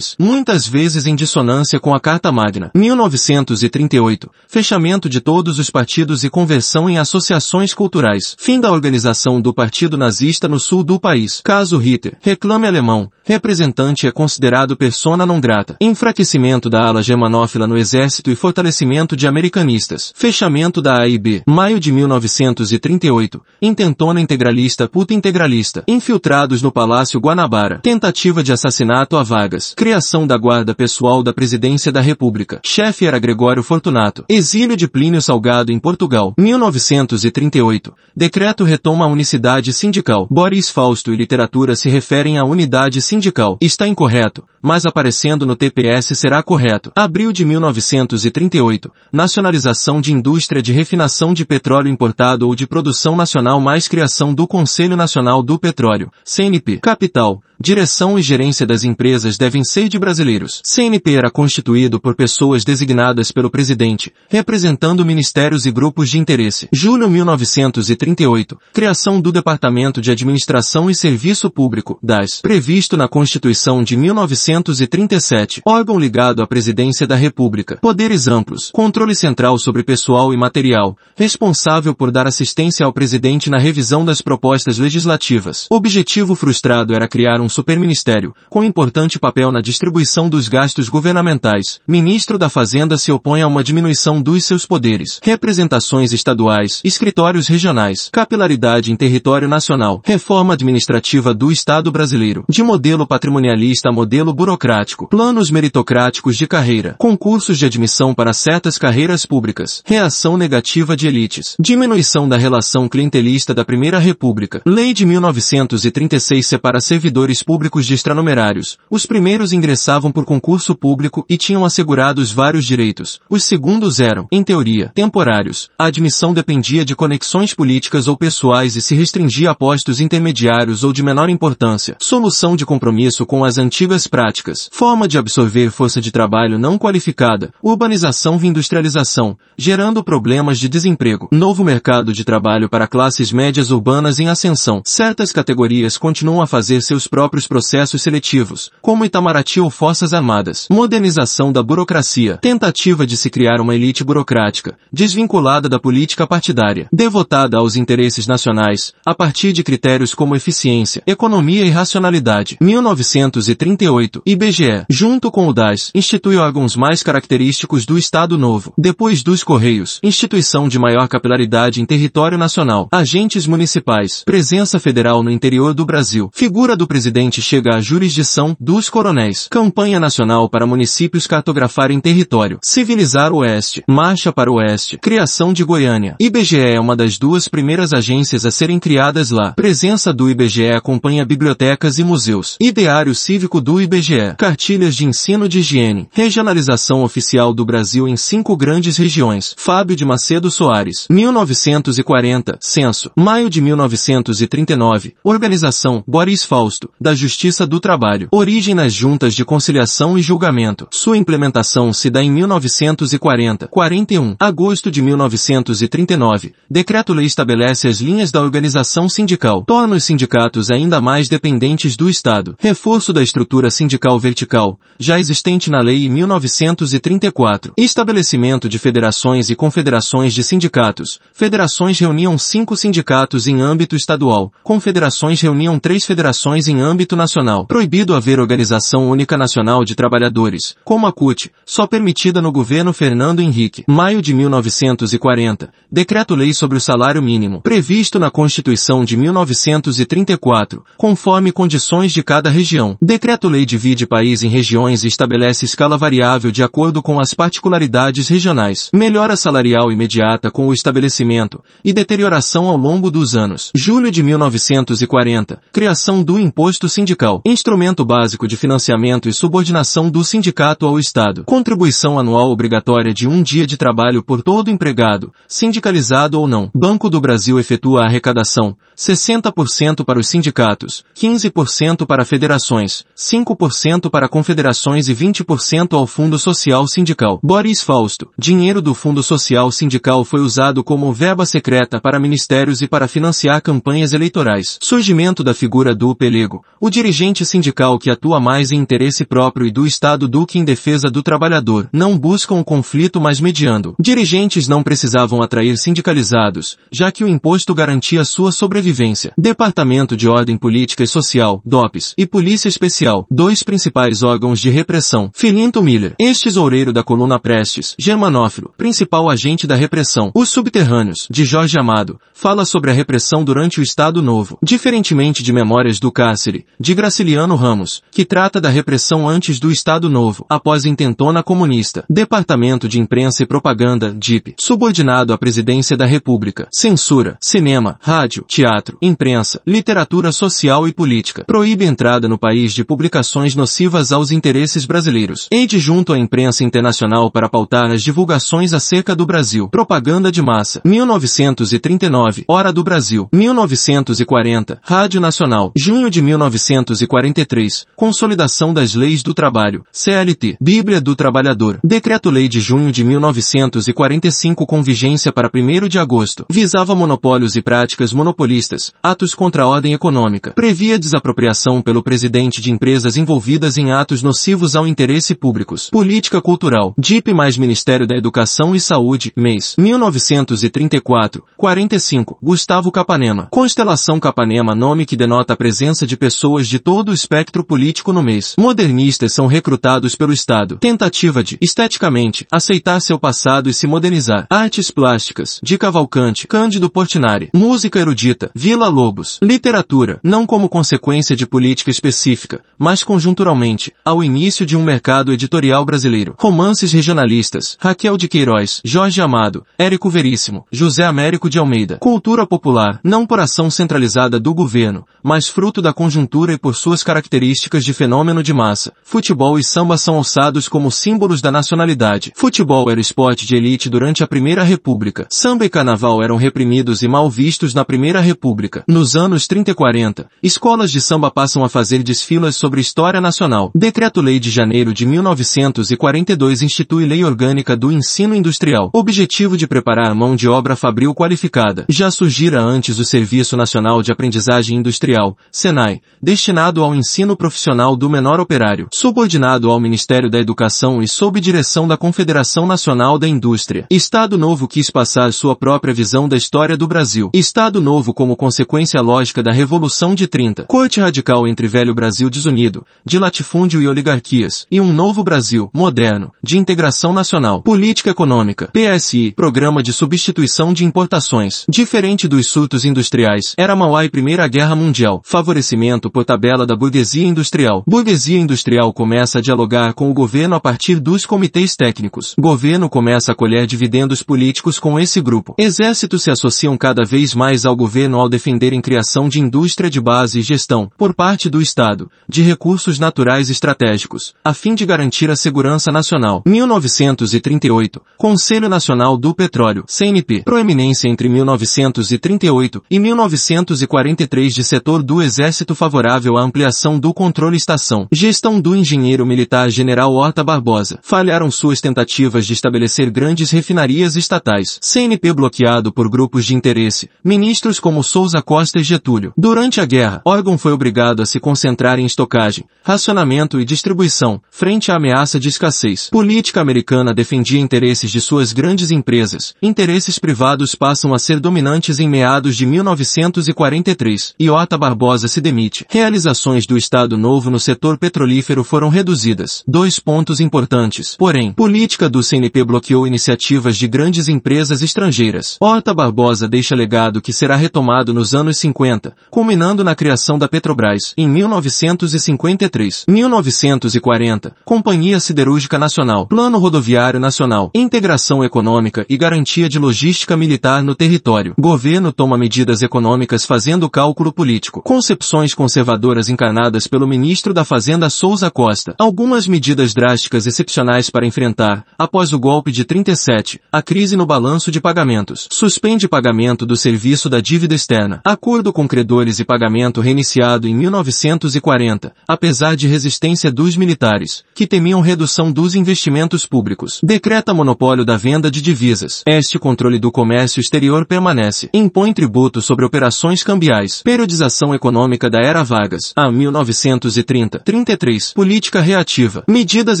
muitas 0.18 0.66
vezes 0.66 1.06
em 1.06 1.14
dissonância 1.14 1.78
com 1.78 1.94
a 1.94 2.00
Carta 2.00 2.32
Magna. 2.32 2.70
1938. 2.74 4.30
Fechamento 4.48 5.08
de 5.08 5.20
todos 5.20 5.58
os 5.58 5.70
partidos 5.70 6.24
e 6.24 6.30
conversão 6.30 6.90
em 6.90 6.98
associações 6.98 7.72
culturais. 7.72 8.34
Fim 8.38 8.60
da 8.60 8.72
organização 8.72 9.40
do 9.40 9.54
Partido 9.54 9.96
Nazista 9.96 10.48
no 10.48 10.58
sul 10.58 10.82
do 10.82 10.98
país. 10.98 11.40
Caso 11.44 11.78
Ritter. 11.78 12.16
Reclame 12.20 12.66
alemão. 12.66 13.10
Representante 13.24 14.06
é 14.06 14.10
considerado 14.10 14.76
persona 14.76 15.26
não 15.26 15.40
grata. 15.40 15.76
Enfraquecimento 15.80 16.70
da 16.70 16.86
ala 16.86 17.02
germanófila 17.02 17.66
no 17.66 17.76
exército 17.76 18.30
e 18.30 18.36
fortalecimento 18.36 19.16
de 19.16 19.26
americanistas. 19.26 20.12
Fechamento 20.14 20.80
da 20.80 21.00
AIB. 21.00 21.42
Maio 21.46 21.78
de 21.78 21.92
1938. 21.92 23.42
Intentona 23.60 24.20
integralista 24.20 24.88
puta 24.88 25.12
integralista. 25.12 25.84
Infiltrados 25.86 26.62
no 26.62 26.72
Palácio 26.72 27.20
Guanabara. 27.20 27.80
Tentativa 27.82 28.42
de 28.42 28.52
assassinato 28.52 29.16
a 29.16 29.22
vagas. 29.36 29.74
Criação 29.76 30.26
da 30.26 30.36
Guarda 30.36 30.74
Pessoal 30.74 31.22
da 31.22 31.32
Presidência 31.32 31.92
da 31.92 32.00
República. 32.00 32.60
Chefe 32.64 33.06
era 33.06 33.18
Gregório 33.18 33.62
Fortunato. 33.62 34.24
Exílio 34.28 34.76
de 34.76 34.88
Plínio 34.88 35.20
Salgado 35.20 35.70
em 35.70 35.78
Portugal. 35.78 36.34
1938. 36.38 37.92
Decreto 38.16 38.64
retoma 38.64 39.04
a 39.04 39.08
unicidade 39.08 39.72
sindical. 39.72 40.26
Boris 40.30 40.70
Fausto 40.70 41.12
e 41.12 41.16
literatura 41.16 41.76
se 41.76 41.88
referem 41.88 42.38
à 42.38 42.44
unidade 42.44 43.00
sindical. 43.02 43.58
Está 43.60 43.86
incorreto, 43.86 44.44
mas 44.62 44.86
aparecendo 44.86 45.44
no 45.44 45.54
TPS 45.54 46.18
será 46.18 46.42
correto. 46.42 46.90
Abril 46.96 47.32
de 47.32 47.44
1938. 47.44 48.56
1938, 48.56 48.92
nacionalização 49.12 50.00
de 50.00 50.12
indústria 50.12 50.62
de 50.62 50.72
refinação 50.72 51.32
de 51.32 51.44
petróleo 51.44 51.88
importado 51.88 52.46
ou 52.46 52.54
de 52.54 52.66
produção 52.66 53.16
nacional 53.16 53.60
mais 53.60 53.88
criação 53.88 54.34
do 54.34 54.46
Conselho 54.46 54.96
Nacional 54.96 55.42
do 55.42 55.58
Petróleo, 55.58 56.10
CNP. 56.24 56.78
Capital, 56.78 57.40
Direção 57.58 58.18
e 58.18 58.22
gerência 58.22 58.66
das 58.66 58.84
empresas 58.84 59.38
devem 59.38 59.64
ser 59.64 59.88
de 59.88 59.98
brasileiros. 59.98 60.60
CNP 60.62 61.14
era 61.14 61.30
constituído 61.30 61.98
por 61.98 62.14
pessoas 62.14 62.64
designadas 62.64 63.32
pelo 63.32 63.50
presidente, 63.50 64.12
representando 64.28 65.06
ministérios 65.06 65.64
e 65.64 65.70
grupos 65.70 66.10
de 66.10 66.18
interesse. 66.18 66.68
Julho 66.70 67.08
1938, 67.08 68.58
criação 68.74 69.20
do 69.22 69.32
Departamento 69.32 70.02
de 70.02 70.10
Administração 70.10 70.90
e 70.90 70.94
Serviço 70.94 71.50
Público, 71.50 71.98
DAS, 72.02 72.42
previsto 72.42 72.94
na 72.94 73.08
Constituição 73.08 73.82
de 73.82 73.96
1937, 73.96 75.62
órgão 75.66 75.98
ligado 75.98 76.42
à 76.42 76.46
Presidência 76.46 77.06
da 77.06 77.16
República. 77.16 77.78
Poderes 77.80 78.28
amplos, 78.28 78.70
controle 78.70 79.14
central 79.14 79.58
sobre 79.58 79.82
pessoal 79.82 80.34
e 80.34 80.36
material, 80.36 80.94
responsável 81.16 81.94
por 81.94 82.10
dar 82.10 82.26
assistência 82.26 82.84
ao 82.84 82.92
presidente 82.92 83.48
na 83.48 83.58
revisão 83.58 84.04
das 84.04 84.20
propostas 84.20 84.76
legislativas. 84.78 85.66
Objetivo 85.70 86.34
frustrado 86.34 86.94
era 86.94 87.08
criar 87.08 87.40
um 87.40 87.45
um 87.46 87.48
superministério, 87.48 88.34
com 88.50 88.62
importante 88.62 89.18
papel 89.18 89.50
na 89.50 89.60
distribuição 89.60 90.28
dos 90.28 90.48
gastos 90.48 90.88
governamentais. 90.88 91.80
Ministro 91.86 92.36
da 92.36 92.48
Fazenda 92.48 92.98
se 92.98 93.10
opõe 93.10 93.40
a 93.40 93.46
uma 93.46 93.64
diminuição 93.64 94.20
dos 94.20 94.44
seus 94.44 94.66
poderes. 94.66 95.18
Representações 95.22 96.12
estaduais, 96.12 96.80
escritórios 96.84 97.48
regionais, 97.48 98.10
capilaridade 98.12 98.92
em 98.92 98.96
território 98.96 99.48
nacional, 99.48 100.02
reforma 100.04 100.54
administrativa 100.54 101.32
do 101.32 101.50
Estado 101.50 101.90
brasileiro, 101.90 102.44
de 102.48 102.62
modelo 102.62 103.06
patrimonialista 103.06 103.88
a 103.88 103.92
modelo 103.92 104.34
burocrático, 104.34 105.08
planos 105.08 105.50
meritocráticos 105.50 106.36
de 106.36 106.46
carreira, 106.46 106.96
concursos 106.98 107.58
de 107.58 107.64
admissão 107.64 108.12
para 108.12 108.32
certas 108.32 108.76
carreiras 108.76 109.24
públicas, 109.24 109.82
reação 109.86 110.36
negativa 110.36 110.96
de 110.96 111.06
elites, 111.06 111.56
diminuição 111.60 112.28
da 112.28 112.36
relação 112.36 112.88
clientelista 112.88 113.54
da 113.54 113.64
Primeira 113.64 113.98
República, 113.98 114.60
Lei 114.66 114.92
de 114.92 115.06
1936 115.06 116.44
separa 116.44 116.80
servidores 116.80 117.35
servidores 117.36 117.42
públicos 117.42 117.86
de 117.86 117.94
extranumerários. 117.94 118.78
Os 118.90 119.06
primeiros 119.06 119.52
ingressavam 119.52 120.10
por 120.10 120.24
concurso 120.24 120.74
público 120.74 121.24
e 121.28 121.36
tinham 121.36 121.64
assegurados 121.64 122.32
vários 122.32 122.64
direitos. 122.64 123.20
Os 123.28 123.44
segundos 123.44 124.00
eram, 124.00 124.26
em 124.30 124.42
teoria, 124.42 124.90
temporários. 124.94 125.68
A 125.78 125.86
admissão 125.86 126.32
dependia 126.32 126.84
de 126.84 126.94
conexões 126.94 127.54
políticas 127.54 128.08
ou 128.08 128.16
pessoais 128.16 128.76
e 128.76 128.80
se 128.82 128.94
restringia 128.94 129.50
a 129.50 129.54
postos 129.54 130.00
intermediários 130.00 130.84
ou 130.84 130.92
de 130.92 131.02
menor 131.02 131.28
importância. 131.28 131.96
Solução 132.00 132.56
de 132.56 132.66
compromisso 132.66 133.26
com 133.26 133.44
as 133.44 133.58
antigas 133.58 134.06
práticas. 134.06 134.68
Forma 134.72 135.08
de 135.08 135.18
absorver 135.18 135.70
força 135.70 136.00
de 136.00 136.10
trabalho 136.10 136.58
não 136.58 136.78
qualificada. 136.78 137.52
Urbanização 137.62 138.38
e 138.42 138.46
industrialização, 138.46 139.36
gerando 139.56 140.04
problemas 140.04 140.58
de 140.58 140.68
desemprego. 140.68 141.28
Novo 141.32 141.64
mercado 141.64 142.12
de 142.12 142.24
trabalho 142.24 142.68
para 142.68 142.86
classes 142.86 143.32
médias 143.32 143.70
urbanas 143.70 144.18
em 144.20 144.28
ascensão. 144.28 144.82
Certas 144.84 145.32
categorias 145.32 145.96
continuam 145.96 146.42
a 146.42 146.46
fazer 146.46 146.82
seus 146.82 147.06
próprios 147.06 147.25
próprios 147.26 147.48
processos 147.48 148.02
seletivos, 148.02 148.70
como 148.80 149.04
Itamaraty 149.04 149.60
ou 149.60 149.68
Forças 149.68 150.14
Armadas. 150.14 150.68
Modernização 150.70 151.50
da 151.50 151.60
burocracia. 151.60 152.36
Tentativa 152.36 153.04
de 153.04 153.16
se 153.16 153.28
criar 153.28 153.60
uma 153.60 153.74
elite 153.74 154.04
burocrática, 154.04 154.78
desvinculada 154.92 155.68
da 155.68 155.80
política 155.80 156.24
partidária, 156.24 156.88
devotada 156.92 157.56
aos 157.56 157.74
interesses 157.74 158.28
nacionais, 158.28 158.92
a 159.04 159.12
partir 159.12 159.52
de 159.52 159.64
critérios 159.64 160.14
como 160.14 160.36
eficiência, 160.36 161.02
economia 161.04 161.64
e 161.64 161.68
racionalidade. 161.68 162.58
1938, 162.60 164.22
IBGE, 164.24 164.84
junto 164.88 165.28
com 165.32 165.48
o 165.48 165.52
DAS, 165.52 165.90
institui 165.96 166.36
órgãos 166.36 166.76
mais 166.76 167.02
característicos 167.02 167.84
do 167.84 167.98
Estado 167.98 168.38
Novo. 168.38 168.72
Depois 168.78 169.24
dos 169.24 169.42
Correios, 169.42 169.98
instituição 170.00 170.68
de 170.68 170.78
maior 170.78 171.08
capilaridade 171.08 171.82
em 171.82 171.86
território 171.86 172.38
nacional, 172.38 172.88
agentes 172.92 173.48
municipais, 173.48 174.22
presença 174.24 174.78
federal 174.78 175.24
no 175.24 175.30
interior 175.30 175.74
do 175.74 175.84
Brasil, 175.84 176.30
figura 176.32 176.76
do 176.76 176.86
presidente 176.86 177.15
presidente 177.16 177.40
chega 177.40 177.74
à 177.74 177.80
jurisdição 177.80 178.54
dos 178.60 178.90
coronéis. 178.90 179.48
Campanha 179.50 179.98
nacional 179.98 180.50
para 180.50 180.66
municípios 180.66 181.26
cartografarem 181.26 181.98
território. 181.98 182.58
Civilizar 182.60 183.32
o 183.32 183.38
Oeste. 183.38 183.82
Marcha 183.88 184.30
para 184.30 184.50
o 184.50 184.56
Oeste. 184.56 184.98
Criação 184.98 185.50
de 185.50 185.64
Goiânia. 185.64 186.14
IBGE 186.20 186.60
é 186.60 186.78
uma 186.78 186.94
das 186.94 187.16
duas 187.16 187.48
primeiras 187.48 187.94
agências 187.94 188.44
a 188.44 188.50
serem 188.50 188.78
criadas 188.78 189.30
lá. 189.30 189.52
Presença 189.52 190.12
do 190.12 190.28
IBGE 190.28 190.72
acompanha 190.72 191.24
bibliotecas 191.24 191.98
e 191.98 192.04
museus. 192.04 192.58
Ideário 192.60 193.14
cívico 193.14 193.62
do 193.62 193.80
IBGE. 193.80 194.34
Cartilhas 194.36 194.94
de 194.94 195.06
ensino 195.06 195.48
de 195.48 195.60
higiene. 195.60 196.10
Regionalização 196.12 197.02
oficial 197.02 197.54
do 197.54 197.64
Brasil 197.64 198.06
em 198.06 198.16
cinco 198.16 198.54
grandes 198.58 198.98
regiões. 198.98 199.54
Fábio 199.56 199.96
de 199.96 200.04
Macedo 200.04 200.50
Soares. 200.50 201.06
1940. 201.08 202.58
Censo. 202.60 203.10
Maio 203.16 203.48
de 203.48 203.62
1939. 203.62 205.14
Organização. 205.24 206.04
Boris 206.06 206.44
Fausto 206.44 206.90
da 207.06 207.14
Justiça 207.14 207.64
do 207.64 207.78
Trabalho. 207.78 208.26
Origem 208.32 208.74
nas 208.74 208.92
juntas 208.92 209.32
de 209.32 209.44
conciliação 209.44 210.18
e 210.18 210.22
julgamento. 210.22 210.88
Sua 210.90 211.16
implementação 211.16 211.92
se 211.92 212.10
dá 212.10 212.20
em 212.20 212.28
1940. 212.28 213.68
41. 213.68 214.34
Agosto 214.40 214.90
de 214.90 215.00
1939. 215.00 216.52
Decreto-lei 216.68 217.24
estabelece 217.24 217.86
as 217.86 218.00
linhas 218.00 218.32
da 218.32 218.42
organização 218.42 219.08
sindical. 219.08 219.62
Torna 219.64 219.94
os 219.94 220.02
sindicatos 220.02 220.68
ainda 220.68 221.00
mais 221.00 221.28
dependentes 221.28 221.96
do 221.96 222.10
Estado. 222.10 222.56
Reforço 222.58 223.12
da 223.12 223.22
estrutura 223.22 223.70
sindical 223.70 224.18
vertical, 224.18 224.76
já 224.98 225.20
existente 225.20 225.70
na 225.70 225.80
lei 225.80 226.06
em 226.06 226.10
1934. 226.10 227.72
Estabelecimento 227.76 228.68
de 228.68 228.80
federações 228.80 229.48
e 229.48 229.54
confederações 229.54 230.34
de 230.34 230.42
sindicatos. 230.42 231.20
Federações 231.32 232.00
reuniam 232.00 232.36
cinco 232.36 232.76
sindicatos 232.76 233.46
em 233.46 233.60
âmbito 233.62 233.94
estadual. 233.94 234.52
Confederações 234.64 235.40
reuniam 235.40 235.78
três 235.78 236.04
federações 236.04 236.66
em 236.66 236.80
âmbito 236.80 236.95
âmbito 236.96 237.14
nacional. 237.14 237.66
Proibido 237.66 238.14
haver 238.14 238.40
organização 238.40 239.10
única 239.10 239.36
nacional 239.36 239.84
de 239.84 239.94
trabalhadores, 239.94 240.74
como 240.82 241.06
a 241.06 241.12
CUT, 241.12 241.52
só 241.66 241.86
permitida 241.86 242.40
no 242.40 242.50
governo 242.50 242.90
Fernando 242.90 243.40
Henrique. 243.40 243.84
Maio 243.86 244.22
de 244.22 244.32
1940. 244.32 245.70
Decreto-lei 245.92 246.54
sobre 246.54 246.78
o 246.78 246.80
salário 246.80 247.22
mínimo, 247.22 247.60
previsto 247.60 248.18
na 248.18 248.30
Constituição 248.30 249.04
de 249.04 249.14
1934, 249.14 250.82
conforme 250.96 251.52
condições 251.52 252.12
de 252.12 252.22
cada 252.22 252.48
região. 252.48 252.96
Decreto-lei 253.00 253.66
divide 253.66 254.06
país 254.06 254.42
em 254.42 254.48
regiões 254.48 255.04
e 255.04 255.08
estabelece 255.08 255.66
escala 255.66 255.98
variável 255.98 256.50
de 256.50 256.62
acordo 256.62 257.02
com 257.02 257.20
as 257.20 257.34
particularidades 257.34 258.28
regionais. 258.28 258.88
Melhora 258.94 259.36
salarial 259.36 259.92
imediata 259.92 260.50
com 260.50 260.66
o 260.66 260.72
estabelecimento 260.72 261.62
e 261.84 261.92
deterioração 261.92 262.68
ao 262.68 262.76
longo 262.78 263.10
dos 263.10 263.36
anos. 263.36 263.70
Julho 263.76 264.10
de 264.10 264.22
1940. 264.22 265.60
Criação 265.70 266.22
do 266.22 266.38
Imposto 266.38 266.85
Imposto 266.86 266.88
Sindical. 266.88 267.42
Instrumento 267.44 268.04
básico 268.04 268.46
de 268.46 268.56
financiamento 268.56 269.28
e 269.28 269.32
subordinação 269.32 270.08
do 270.08 270.24
sindicato 270.24 270.86
ao 270.86 270.98
Estado. 270.98 271.44
Contribuição 271.44 272.18
anual 272.18 272.50
obrigatória 272.50 273.12
de 273.12 273.28
um 273.28 273.42
dia 273.42 273.66
de 273.66 273.76
trabalho 273.76 274.22
por 274.22 274.42
todo 274.42 274.70
empregado, 274.70 275.32
sindicalizado 275.48 276.40
ou 276.40 276.46
não. 276.46 276.70
Banco 276.74 277.10
do 277.10 277.20
Brasil 277.20 277.58
efetua 277.58 278.02
a 278.02 278.06
arrecadação. 278.06 278.76
60% 278.96 280.04
para 280.04 280.18
os 280.18 280.26
sindicatos, 280.26 281.04
15% 281.14 282.06
para 282.06 282.24
federações, 282.24 283.04
5% 283.14 284.08
para 284.08 284.28
confederações 284.28 285.08
e 285.08 285.14
20% 285.14 285.92
ao 285.92 286.06
Fundo 286.06 286.38
Social 286.38 286.86
Sindical. 286.86 287.38
Boris 287.42 287.82
Fausto. 287.82 288.30
Dinheiro 288.38 288.80
do 288.80 288.94
Fundo 288.94 289.22
Social 289.22 289.70
Sindical 289.70 290.24
foi 290.24 290.40
usado 290.40 290.82
como 290.82 291.12
verba 291.12 291.44
secreta 291.44 292.00
para 292.00 292.18
ministérios 292.18 292.80
e 292.80 292.88
para 292.88 293.06
financiar 293.06 293.60
campanhas 293.60 294.14
eleitorais. 294.14 294.78
Surgimento 294.80 295.44
da 295.44 295.52
figura 295.52 295.94
do 295.94 296.14
pelego, 296.14 296.64
o 296.80 296.90
dirigente 296.90 297.44
sindical 297.44 297.98
que 297.98 298.10
atua 298.10 298.38
mais 298.38 298.70
em 298.70 298.76
interesse 298.76 299.24
próprio 299.24 299.66
e 299.66 299.70
do 299.70 299.86
Estado 299.86 300.28
do 300.28 300.46
que 300.46 300.58
em 300.58 300.64
defesa 300.64 301.08
do 301.10 301.22
trabalhador, 301.22 301.88
não 301.92 302.18
busca 302.18 302.54
um 302.54 302.62
conflito 302.62 303.20
mas 303.20 303.40
mediando. 303.40 303.94
Dirigentes 303.98 304.68
não 304.68 304.82
precisavam 304.82 305.42
atrair 305.42 305.76
sindicalizados, 305.78 306.76
já 306.90 307.10
que 307.10 307.24
o 307.24 307.28
imposto 307.28 307.74
garantia 307.74 308.24
sua 308.24 308.52
sobrevivência. 308.52 309.32
Departamento 309.38 310.16
de 310.16 310.28
Ordem 310.28 310.58
Política 310.58 311.02
e 311.02 311.06
Social, 311.06 311.62
DOPS, 311.64 312.14
e 312.18 312.26
Polícia 312.26 312.68
Especial, 312.68 313.26
dois 313.30 313.62
principais 313.62 314.22
órgãos 314.22 314.60
de 314.60 314.70
repressão. 314.70 315.30
Filinto 315.34 315.82
Miller, 315.82 316.14
ex-tesoureiro 316.18 316.92
da 316.92 317.02
coluna 317.02 317.38
Prestes, 317.38 317.94
Germanófilo, 317.98 318.72
principal 318.76 319.30
agente 319.30 319.66
da 319.66 319.74
repressão. 319.74 320.30
Os 320.34 320.48
Subterrâneos, 320.50 321.26
de 321.30 321.44
Jorge 321.44 321.78
Amado, 321.78 322.20
fala 322.34 322.64
sobre 322.64 322.90
a 322.90 322.94
repressão 322.94 323.44
durante 323.44 323.80
o 323.80 323.82
Estado 323.82 324.20
Novo. 324.20 324.58
Diferentemente 324.62 325.42
de 325.42 325.52
Memórias 325.52 325.98
do 325.98 326.12
Cárcere, 326.12 326.65
de 326.78 326.94
Graciliano 326.94 327.54
Ramos, 327.56 328.02
que 328.10 328.24
trata 328.24 328.60
da 328.60 328.68
repressão 328.68 329.28
antes 329.28 329.58
do 329.58 329.70
Estado 329.70 330.08
Novo, 330.10 330.44
após 330.48 330.84
intentona 330.84 331.42
comunista. 331.42 332.04
Departamento 332.08 332.88
de 332.88 333.00
Imprensa 333.00 333.42
e 333.42 333.46
Propaganda, 333.46 334.14
DIP, 334.16 334.54
subordinado 334.58 335.32
à 335.32 335.38
Presidência 335.38 335.96
da 335.96 336.04
República. 336.04 336.68
Censura, 336.70 337.36
cinema, 337.40 337.98
rádio, 338.00 338.44
teatro, 338.46 338.98
imprensa, 339.00 339.60
literatura 339.66 340.32
social 340.32 340.86
e 340.86 340.92
política. 340.92 341.44
Proíbe 341.46 341.84
entrada 341.84 342.28
no 342.28 342.38
país 342.38 342.72
de 342.72 342.84
publicações 342.84 343.54
nocivas 343.54 344.12
aos 344.12 344.30
interesses 344.30 344.84
brasileiros. 344.84 345.48
Ede 345.50 345.78
junto 345.78 346.12
à 346.12 346.18
imprensa 346.18 346.64
internacional 346.64 347.30
para 347.30 347.48
pautar 347.48 347.90
as 347.90 348.02
divulgações 348.02 348.72
acerca 348.72 349.14
do 349.14 349.26
Brasil. 349.26 349.68
Propaganda 349.68 350.30
de 350.30 350.42
massa. 350.42 350.80
1939, 350.84 352.44
Hora 352.48 352.72
do 352.72 352.84
Brasil. 352.84 353.28
1940, 353.32 354.80
Rádio 354.82 355.20
Nacional. 355.20 355.72
Junho 355.76 356.10
de 356.10 356.20
1943, 356.56 357.86
Consolidação 357.94 358.72
das 358.72 358.94
Leis 358.94 359.22
do 359.22 359.34
Trabalho. 359.34 359.84
CLT. 359.92 360.56
Bíblia 360.60 361.00
do 361.00 361.14
Trabalhador. 361.14 361.78
Decreto-Lei 361.84 362.48
de 362.48 362.60
junho 362.60 362.90
de 362.90 363.04
1945 363.04 364.66
com 364.66 364.82
vigência 364.82 365.32
para 365.32 365.50
1 365.52 365.88
de 365.88 365.98
agosto. 365.98 366.46
Visava 366.50 366.94
monopólios 366.94 367.56
e 367.56 367.62
práticas 367.62 368.12
monopolistas. 368.12 368.92
Atos 369.02 369.34
contra 369.34 369.64
a 369.64 369.68
ordem 369.68 369.92
econômica. 369.92 370.52
Previa 370.52 370.98
desapropriação 370.98 371.82
pelo 371.82 372.02
presidente 372.02 372.60
de 372.60 372.70
empresas 372.70 373.16
envolvidas 373.16 373.76
em 373.76 373.92
atos 373.92 374.22
nocivos 374.22 374.74
ao 374.74 374.86
interesse 374.86 375.34
públicos. 375.34 375.90
Política 375.90 376.40
cultural. 376.40 376.94
DIP 376.98 377.34
mais 377.34 377.58
Ministério 377.58 378.06
da 378.06 378.16
Educação 378.16 378.74
e 378.74 378.80
Saúde. 378.80 379.32
Mês. 379.36 379.74
1934. 379.78 381.44
45. 381.56 382.38
Gustavo 382.42 382.90
Capanema. 382.90 383.48
Constelação 383.50 384.18
Capanema 384.18 384.74
nome 384.74 385.04
que 385.04 385.16
denota 385.16 385.54
a 385.54 385.56
presença 385.56 386.06
de 386.06 386.16
pessoas 386.16 386.45
de 386.46 386.78
todo 386.78 387.08
o 387.08 387.12
espectro 387.12 387.64
político 387.64 388.12
no 388.12 388.22
mês. 388.22 388.54
Modernistas 388.56 389.32
são 389.32 389.48
recrutados 389.48 390.14
pelo 390.14 390.32
Estado. 390.32 390.78
Tentativa 390.78 391.42
de, 391.42 391.58
esteticamente, 391.60 392.46
aceitar 392.50 393.00
seu 393.00 393.18
passado 393.18 393.68
e 393.68 393.74
se 393.74 393.86
modernizar. 393.86 394.46
Artes 394.48 394.90
plásticas. 394.92 395.60
De 395.60 395.76
Cavalcante. 395.76 396.46
Cândido 396.46 396.88
Portinari. 396.88 397.50
Música 397.52 397.98
erudita. 397.98 398.48
Vila 398.54 398.86
Lobos. 398.86 399.40
Literatura. 399.42 400.20
Não 400.22 400.46
como 400.46 400.68
consequência 400.68 401.34
de 401.34 401.46
política 401.46 401.90
específica, 401.90 402.62
mas 402.78 403.02
conjunturalmente, 403.02 403.92
ao 404.04 404.22
início 404.22 404.64
de 404.64 404.76
um 404.76 404.84
mercado 404.84 405.32
editorial 405.32 405.84
brasileiro. 405.84 406.36
Romances 406.38 406.92
regionalistas. 406.92 407.76
Raquel 407.80 408.16
de 408.16 408.28
Queiroz. 408.28 408.80
Jorge 408.84 409.20
Amado. 409.20 409.66
Érico 409.76 410.08
Veríssimo. 410.08 410.64
José 410.70 411.04
Américo 411.04 411.50
de 411.50 411.58
Almeida. 411.58 411.98
Cultura 411.98 412.46
popular. 412.46 413.00
Não 413.02 413.26
por 413.26 413.40
ação 413.40 413.68
centralizada 413.68 414.38
do 414.38 414.54
governo, 414.54 415.04
mas 415.22 415.48
fruto 415.48 415.82
da 415.82 415.92
conjuntura 415.92 416.35
e 416.36 416.58
por 416.58 416.76
suas 416.76 417.02
características 417.02 417.82
de 417.82 417.94
fenômeno 417.94 418.42
de 418.42 418.52
massa. 418.52 418.92
Futebol 419.02 419.58
e 419.58 419.64
samba 419.64 419.96
são 419.96 420.16
alçados 420.16 420.68
como 420.68 420.90
símbolos 420.90 421.40
da 421.40 421.50
nacionalidade. 421.50 422.32
Futebol 422.36 422.90
era 422.90 423.00
esporte 423.00 423.46
de 423.46 423.56
elite 423.56 423.88
durante 423.88 424.22
a 424.22 424.26
Primeira 424.26 424.62
República. 424.62 425.26
Samba 425.30 425.64
e 425.64 425.70
carnaval 425.70 426.22
eram 426.22 426.36
reprimidos 426.36 427.02
e 427.02 427.08
mal 427.08 427.30
vistos 427.30 427.72
na 427.72 427.84
Primeira 427.84 428.20
República. 428.20 428.84
Nos 428.86 429.16
anos 429.16 429.46
30 429.46 429.70
e 429.70 429.74
40, 429.74 430.28
escolas 430.42 430.90
de 430.90 431.00
samba 431.00 431.30
passam 431.30 431.64
a 431.64 431.68
fazer 431.68 432.02
desfilas 432.02 432.54
sobre 432.56 432.80
história 432.80 433.20
nacional. 433.20 433.70
Decreto-Lei 433.74 434.38
de 434.38 434.50
janeiro 434.50 434.92
de 434.92 435.06
1942 435.06 436.60
institui 436.60 437.06
Lei 437.06 437.24
Orgânica 437.24 437.74
do 437.74 437.90
Ensino 437.90 438.34
Industrial. 438.34 438.90
Objetivo 438.92 439.56
de 439.56 439.66
preparar 439.66 440.14
mão 440.14 440.36
de 440.36 440.48
obra 440.48 440.76
fabril 440.76 441.14
qualificada. 441.14 441.86
Já 441.88 442.10
surgira 442.10 442.60
antes 442.60 442.98
o 442.98 443.04
Serviço 443.04 443.56
Nacional 443.56 444.02
de 444.02 444.12
Aprendizagem 444.12 444.76
Industrial, 444.76 445.36
SENAI, 445.50 446.00
destinado 446.26 446.82
ao 446.82 446.92
ensino 446.92 447.36
profissional 447.36 447.94
do 447.94 448.10
menor 448.10 448.40
operário, 448.40 448.88
subordinado 448.92 449.70
ao 449.70 449.78
Ministério 449.78 450.28
da 450.28 450.40
Educação 450.40 451.00
e 451.00 451.06
sob 451.06 451.40
direção 451.40 451.86
da 451.86 451.96
Confederação 451.96 452.66
Nacional 452.66 453.16
da 453.16 453.28
Indústria. 453.28 453.86
Estado 453.88 454.36
Novo 454.36 454.66
quis 454.66 454.90
passar 454.90 455.32
sua 455.32 455.54
própria 455.54 455.94
visão 455.94 456.28
da 456.28 456.36
história 456.36 456.76
do 456.76 456.88
Brasil. 456.88 457.30
Estado 457.32 457.80
Novo 457.80 458.12
como 458.12 458.34
consequência 458.34 459.00
lógica 459.00 459.40
da 459.40 459.52
Revolução 459.52 460.16
de 460.16 460.26
30. 460.26 460.64
Corte 460.64 460.98
radical 460.98 461.46
entre 461.46 461.68
velho 461.68 461.94
Brasil 461.94 462.28
desunido, 462.28 462.84
de 463.04 463.20
latifúndio 463.20 463.80
e 463.80 463.86
oligarquias, 463.86 464.66
e 464.68 464.80
um 464.80 464.92
novo 464.92 465.22
Brasil, 465.22 465.70
moderno, 465.72 466.32
de 466.42 466.58
integração 466.58 467.12
nacional. 467.12 467.62
Política 467.62 468.10
Econômica, 468.10 468.68
PSI, 468.72 469.32
Programa 469.36 469.80
de 469.80 469.92
Substituição 469.92 470.72
de 470.72 470.84
Importações. 470.84 471.64
Diferente 471.68 472.26
dos 472.26 472.48
surtos 472.48 472.84
industriais, 472.84 473.54
era 473.56 473.76
Mauá 473.76 474.04
e 474.04 474.10
Primeira 474.10 474.48
Guerra 474.48 474.74
Mundial. 474.74 475.22
Favorecimento 475.24 476.10
por 476.16 476.24
tabela 476.24 476.64
da 476.64 476.74
burguesia 476.74 477.26
industrial. 477.26 477.84
Burguesia 477.86 478.38
industrial 478.38 478.90
começa 478.90 479.38
a 479.38 479.42
dialogar 479.42 479.92
com 479.92 480.10
o 480.10 480.14
governo 480.14 480.56
a 480.56 480.60
partir 480.60 480.98
dos 480.98 481.26
comitês 481.26 481.76
técnicos. 481.76 482.34
Governo 482.38 482.88
começa 482.88 483.32
a 483.32 483.34
colher 483.34 483.66
dividendos 483.66 484.22
políticos 484.22 484.78
com 484.78 484.98
esse 484.98 485.20
grupo. 485.20 485.54
Exércitos 485.58 486.22
se 486.22 486.30
associam 486.30 486.74
cada 486.78 487.04
vez 487.04 487.34
mais 487.34 487.66
ao 487.66 487.76
governo 487.76 488.18
ao 488.18 488.30
defenderem 488.30 488.80
criação 488.80 489.28
de 489.28 489.42
indústria 489.42 489.90
de 489.90 490.00
base 490.00 490.38
e 490.38 490.42
gestão, 490.42 490.90
por 490.96 491.12
parte 491.12 491.50
do 491.50 491.60
Estado, 491.60 492.10
de 492.26 492.40
recursos 492.40 492.98
naturais 492.98 493.50
estratégicos, 493.50 494.32
a 494.42 494.54
fim 494.54 494.74
de 494.74 494.86
garantir 494.86 495.30
a 495.30 495.36
segurança 495.36 495.92
nacional. 495.92 496.42
1938. 496.46 498.00
Conselho 498.16 498.70
Nacional 498.70 499.18
do 499.18 499.34
Petróleo, 499.34 499.84
CNP. 499.86 500.44
Proeminência 500.44 501.08
entre 501.08 501.28
1938 501.28 502.82
e 502.90 502.98
1943 502.98 504.54
de 504.54 504.64
setor 504.64 505.02
do 505.02 505.20
Exército 505.20 505.74
favorável 505.74 506.05
à 506.08 506.42
ampliação 506.42 506.98
do 506.98 507.12
controle 507.12 507.56
estação. 507.56 508.06
Gestão 508.12 508.60
do 508.60 508.76
engenheiro 508.76 509.26
militar 509.26 509.70
General 509.70 510.12
Horta 510.12 510.44
Barbosa. 510.44 510.98
Falharam 511.02 511.50
suas 511.50 511.80
tentativas 511.80 512.46
de 512.46 512.52
estabelecer 512.52 513.10
grandes 513.10 513.50
refinarias 513.50 514.16
estatais. 514.16 514.78
CNP 514.80 515.32
bloqueado 515.32 515.92
por 515.92 516.08
grupos 516.08 516.44
de 516.44 516.54
interesse. 516.54 517.08
Ministros 517.24 517.80
como 517.80 518.02
Souza 518.02 518.42
Costa 518.42 518.78
e 518.78 518.82
Getúlio. 518.82 519.32
Durante 519.36 519.80
a 519.80 519.84
guerra, 519.84 520.22
órgão 520.24 520.56
foi 520.56 520.72
obrigado 520.72 521.22
a 521.22 521.26
se 521.26 521.40
concentrar 521.40 521.98
em 521.98 522.06
estocagem, 522.06 522.64
racionamento 522.82 523.60
e 523.60 523.64
distribuição, 523.64 524.40
frente 524.50 524.90
à 524.90 524.96
ameaça 524.96 525.38
de 525.40 525.48
escassez. 525.48 526.08
Política 526.10 526.60
americana 526.60 527.14
defendia 527.14 527.60
interesses 527.60 528.10
de 528.10 528.20
suas 528.20 528.52
grandes 528.52 528.90
empresas. 528.90 529.54
Interesses 529.62 530.18
privados 530.18 530.74
passam 530.74 531.14
a 531.14 531.18
ser 531.18 531.40
dominantes 531.40 531.98
em 531.98 532.08
meados 532.08 532.56
de 532.56 532.66
1943. 532.66 534.34
Iota 534.40 534.78
Barbosa 534.78 535.28
se 535.28 535.40
demite. 535.40 535.84
Realizações 535.96 536.66
do 536.66 536.76
Estado 536.76 537.16
Novo 537.16 537.50
no 537.50 537.58
setor 537.58 537.96
petrolífero 537.96 538.62
foram 538.62 538.90
reduzidas. 538.90 539.64
Dois 539.66 539.98
pontos 539.98 540.40
importantes. 540.40 541.16
Porém, 541.16 541.54
política 541.54 542.06
do 542.06 542.22
CNP 542.22 542.64
bloqueou 542.64 543.06
iniciativas 543.06 543.78
de 543.78 543.88
grandes 543.88 544.28
empresas 544.28 544.82
estrangeiras. 544.82 545.56
Horta 545.58 545.94
Barbosa 545.94 546.46
deixa 546.46 546.74
legado 546.74 547.22
que 547.22 547.32
será 547.32 547.56
retomado 547.56 548.12
nos 548.12 548.34
anos 548.34 548.58
50, 548.58 549.16
culminando 549.30 549.82
na 549.82 549.94
criação 549.94 550.38
da 550.38 550.46
Petrobras, 550.46 551.14
em 551.16 551.26
1953. 551.26 553.06
1940, 553.08 554.54
Companhia 554.66 555.18
Siderúrgica 555.18 555.78
Nacional, 555.78 556.26
Plano 556.26 556.58
Rodoviário 556.58 557.18
Nacional, 557.18 557.70
Integração 557.74 558.44
Econômica 558.44 559.06
e 559.08 559.16
Garantia 559.16 559.66
de 559.66 559.78
Logística 559.78 560.36
Militar 560.36 560.82
no 560.82 560.94
território. 560.94 561.54
Governo 561.58 562.12
toma 562.12 562.36
medidas 562.36 562.82
econômicas 562.82 563.46
fazendo 563.46 563.88
cálculo 563.88 564.30
político. 564.30 564.82
Concepções 564.82 565.54
conservadoras 565.76 566.30
encarnadas 566.30 566.86
pelo 566.86 567.06
ministro 567.06 567.52
da 567.52 567.62
Fazenda 567.62 568.08
Souza 568.08 568.50
Costa. 568.50 568.94
Algumas 568.98 569.46
medidas 569.46 569.92
drásticas 569.92 570.46
excepcionais 570.46 571.10
para 571.10 571.26
enfrentar, 571.26 571.84
após 571.98 572.32
o 572.32 572.38
golpe 572.38 572.72
de 572.72 572.82
37, 572.82 573.60
a 573.70 573.82
crise 573.82 574.16
no 574.16 574.24
balanço 574.24 574.70
de 574.70 574.80
pagamentos. 574.80 575.46
Suspende 575.52 576.08
pagamento 576.08 576.64
do 576.64 576.76
serviço 576.76 577.28
da 577.28 577.42
dívida 577.42 577.74
externa. 577.74 578.22
Acordo 578.24 578.72
com 578.72 578.88
credores 578.88 579.38
e 579.38 579.44
pagamento 579.44 580.00
reiniciado 580.00 580.66
em 580.66 580.74
1940, 580.74 582.14
apesar 582.26 582.74
de 582.74 582.88
resistência 582.88 583.52
dos 583.52 583.76
militares, 583.76 584.44
que 584.54 584.66
temiam 584.66 585.02
redução 585.02 585.52
dos 585.52 585.74
investimentos 585.74 586.46
públicos. 586.46 587.00
Decreta 587.02 587.52
monopólio 587.52 588.02
da 588.02 588.16
venda 588.16 588.50
de 588.50 588.62
divisas. 588.62 589.22
Este 589.26 589.58
controle 589.58 589.98
do 589.98 590.10
comércio 590.10 590.58
exterior 590.58 591.04
permanece. 591.04 591.68
Impõe 591.74 592.14
tributo 592.14 592.62
sobre 592.62 592.86
operações 592.86 593.42
cambiais. 593.42 594.00
Periodização 594.02 594.74
econômica 594.74 595.28
da 595.28 595.40
era 595.42 595.65
Vargas. 595.66 596.12
A 596.16 596.30
1930. 596.30 597.58
33. 597.58 598.32
Política 598.32 598.80
reativa. 598.80 599.44
Medidas 599.46 600.00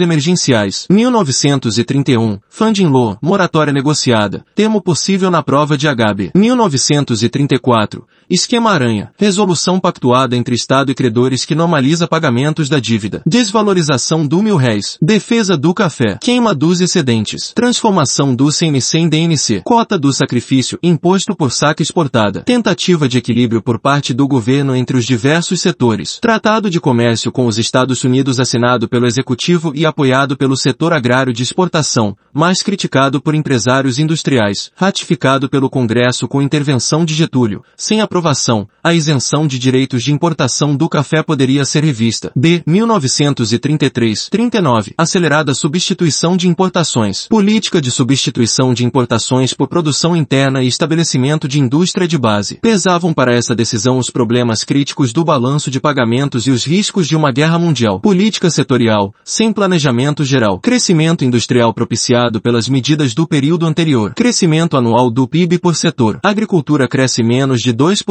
emergenciais. 0.00 0.86
1931. 0.88 2.38
Funding 2.48 2.86
law. 2.86 3.18
Moratória 3.20 3.72
negociada. 3.72 4.44
Termo 4.54 4.80
possível 4.80 5.30
na 5.30 5.42
prova 5.42 5.76
de 5.76 5.88
Agabe. 5.88 6.30
1934. 6.34 8.06
Esquema 8.28 8.72
Aranha. 8.72 9.12
Resolução 9.16 9.78
pactuada 9.78 10.34
entre 10.34 10.56
Estado 10.56 10.90
e 10.90 10.94
credores 10.96 11.44
que 11.44 11.54
normaliza 11.54 12.08
pagamentos 12.08 12.68
da 12.68 12.80
dívida. 12.80 13.22
Desvalorização 13.24 14.26
do 14.26 14.42
mil 14.42 14.56
réis. 14.56 14.98
Defesa 15.00 15.56
do 15.56 15.72
café. 15.72 16.18
Queima 16.20 16.52
dos 16.52 16.80
excedentes. 16.80 17.52
Transformação 17.54 18.34
do 18.34 18.50
CNC 18.50 18.98
em 18.98 19.08
DNC. 19.08 19.62
Cota 19.64 19.96
do 19.96 20.12
sacrifício. 20.12 20.76
Imposto 20.82 21.36
por 21.36 21.52
saca 21.52 21.84
exportada. 21.84 22.40
Tentativa 22.40 23.08
de 23.08 23.18
equilíbrio 23.18 23.62
por 23.62 23.78
parte 23.78 24.12
do 24.12 24.26
governo 24.26 24.74
entre 24.74 24.96
os 24.96 25.04
diversos 25.04 25.60
setores. 25.60 26.18
Tratado 26.20 26.68
de 26.68 26.80
comércio 26.80 27.30
com 27.30 27.46
os 27.46 27.58
Estados 27.58 28.02
Unidos 28.02 28.40
assinado 28.40 28.88
pelo 28.88 29.06
Executivo 29.06 29.70
e 29.72 29.86
apoiado 29.86 30.36
pelo 30.36 30.56
setor 30.56 30.92
agrário 30.92 31.32
de 31.32 31.44
exportação, 31.44 32.16
mais 32.34 32.60
criticado 32.60 33.20
por 33.20 33.36
empresários 33.36 34.00
industriais. 34.00 34.72
Ratificado 34.74 35.48
pelo 35.48 35.70
Congresso 35.70 36.26
com 36.26 36.42
intervenção 36.42 37.04
de 37.04 37.14
Getúlio. 37.14 37.62
Sem 37.76 38.00
aprovação, 38.16 38.66
a 38.82 38.94
isenção 38.94 39.46
de 39.46 39.58
direitos 39.58 40.02
de 40.02 40.10
importação 40.10 40.74
do 40.74 40.88
café 40.88 41.22
poderia 41.22 41.66
ser 41.66 41.84
revista. 41.84 42.32
B. 42.34 42.62
1933-39. 42.66 44.94
Acelerada 44.96 45.54
substituição 45.54 46.34
de 46.34 46.48
importações. 46.48 47.28
Política 47.28 47.78
de 47.78 47.90
substituição 47.90 48.72
de 48.72 48.86
importações 48.86 49.52
por 49.52 49.68
produção 49.68 50.16
interna 50.16 50.62
e 50.62 50.66
estabelecimento 50.66 51.46
de 51.46 51.60
indústria 51.60 52.08
de 52.08 52.16
base. 52.16 52.58
Pesavam 52.62 53.12
para 53.12 53.34
essa 53.34 53.54
decisão 53.54 53.98
os 53.98 54.08
problemas 54.08 54.64
críticos 54.64 55.12
do 55.12 55.22
balanço 55.22 55.70
de 55.70 55.78
pagamentos 55.78 56.46
e 56.46 56.50
os 56.50 56.64
riscos 56.64 57.06
de 57.06 57.14
uma 57.14 57.30
guerra 57.30 57.58
mundial. 57.58 58.00
Política 58.00 58.48
setorial, 58.48 59.14
sem 59.22 59.52
planejamento 59.52 60.24
geral. 60.24 60.58
Crescimento 60.58 61.22
industrial 61.22 61.74
propiciado 61.74 62.40
pelas 62.40 62.66
medidas 62.66 63.12
do 63.12 63.26
período 63.26 63.66
anterior. 63.66 64.14
Crescimento 64.14 64.74
anual 64.74 65.10
do 65.10 65.28
PIB 65.28 65.58
por 65.58 65.76
setor. 65.76 66.18
Agricultura 66.22 66.88
cresce 66.88 67.22
menos 67.22 67.60
de 67.60 67.74
2%. 67.74 68.05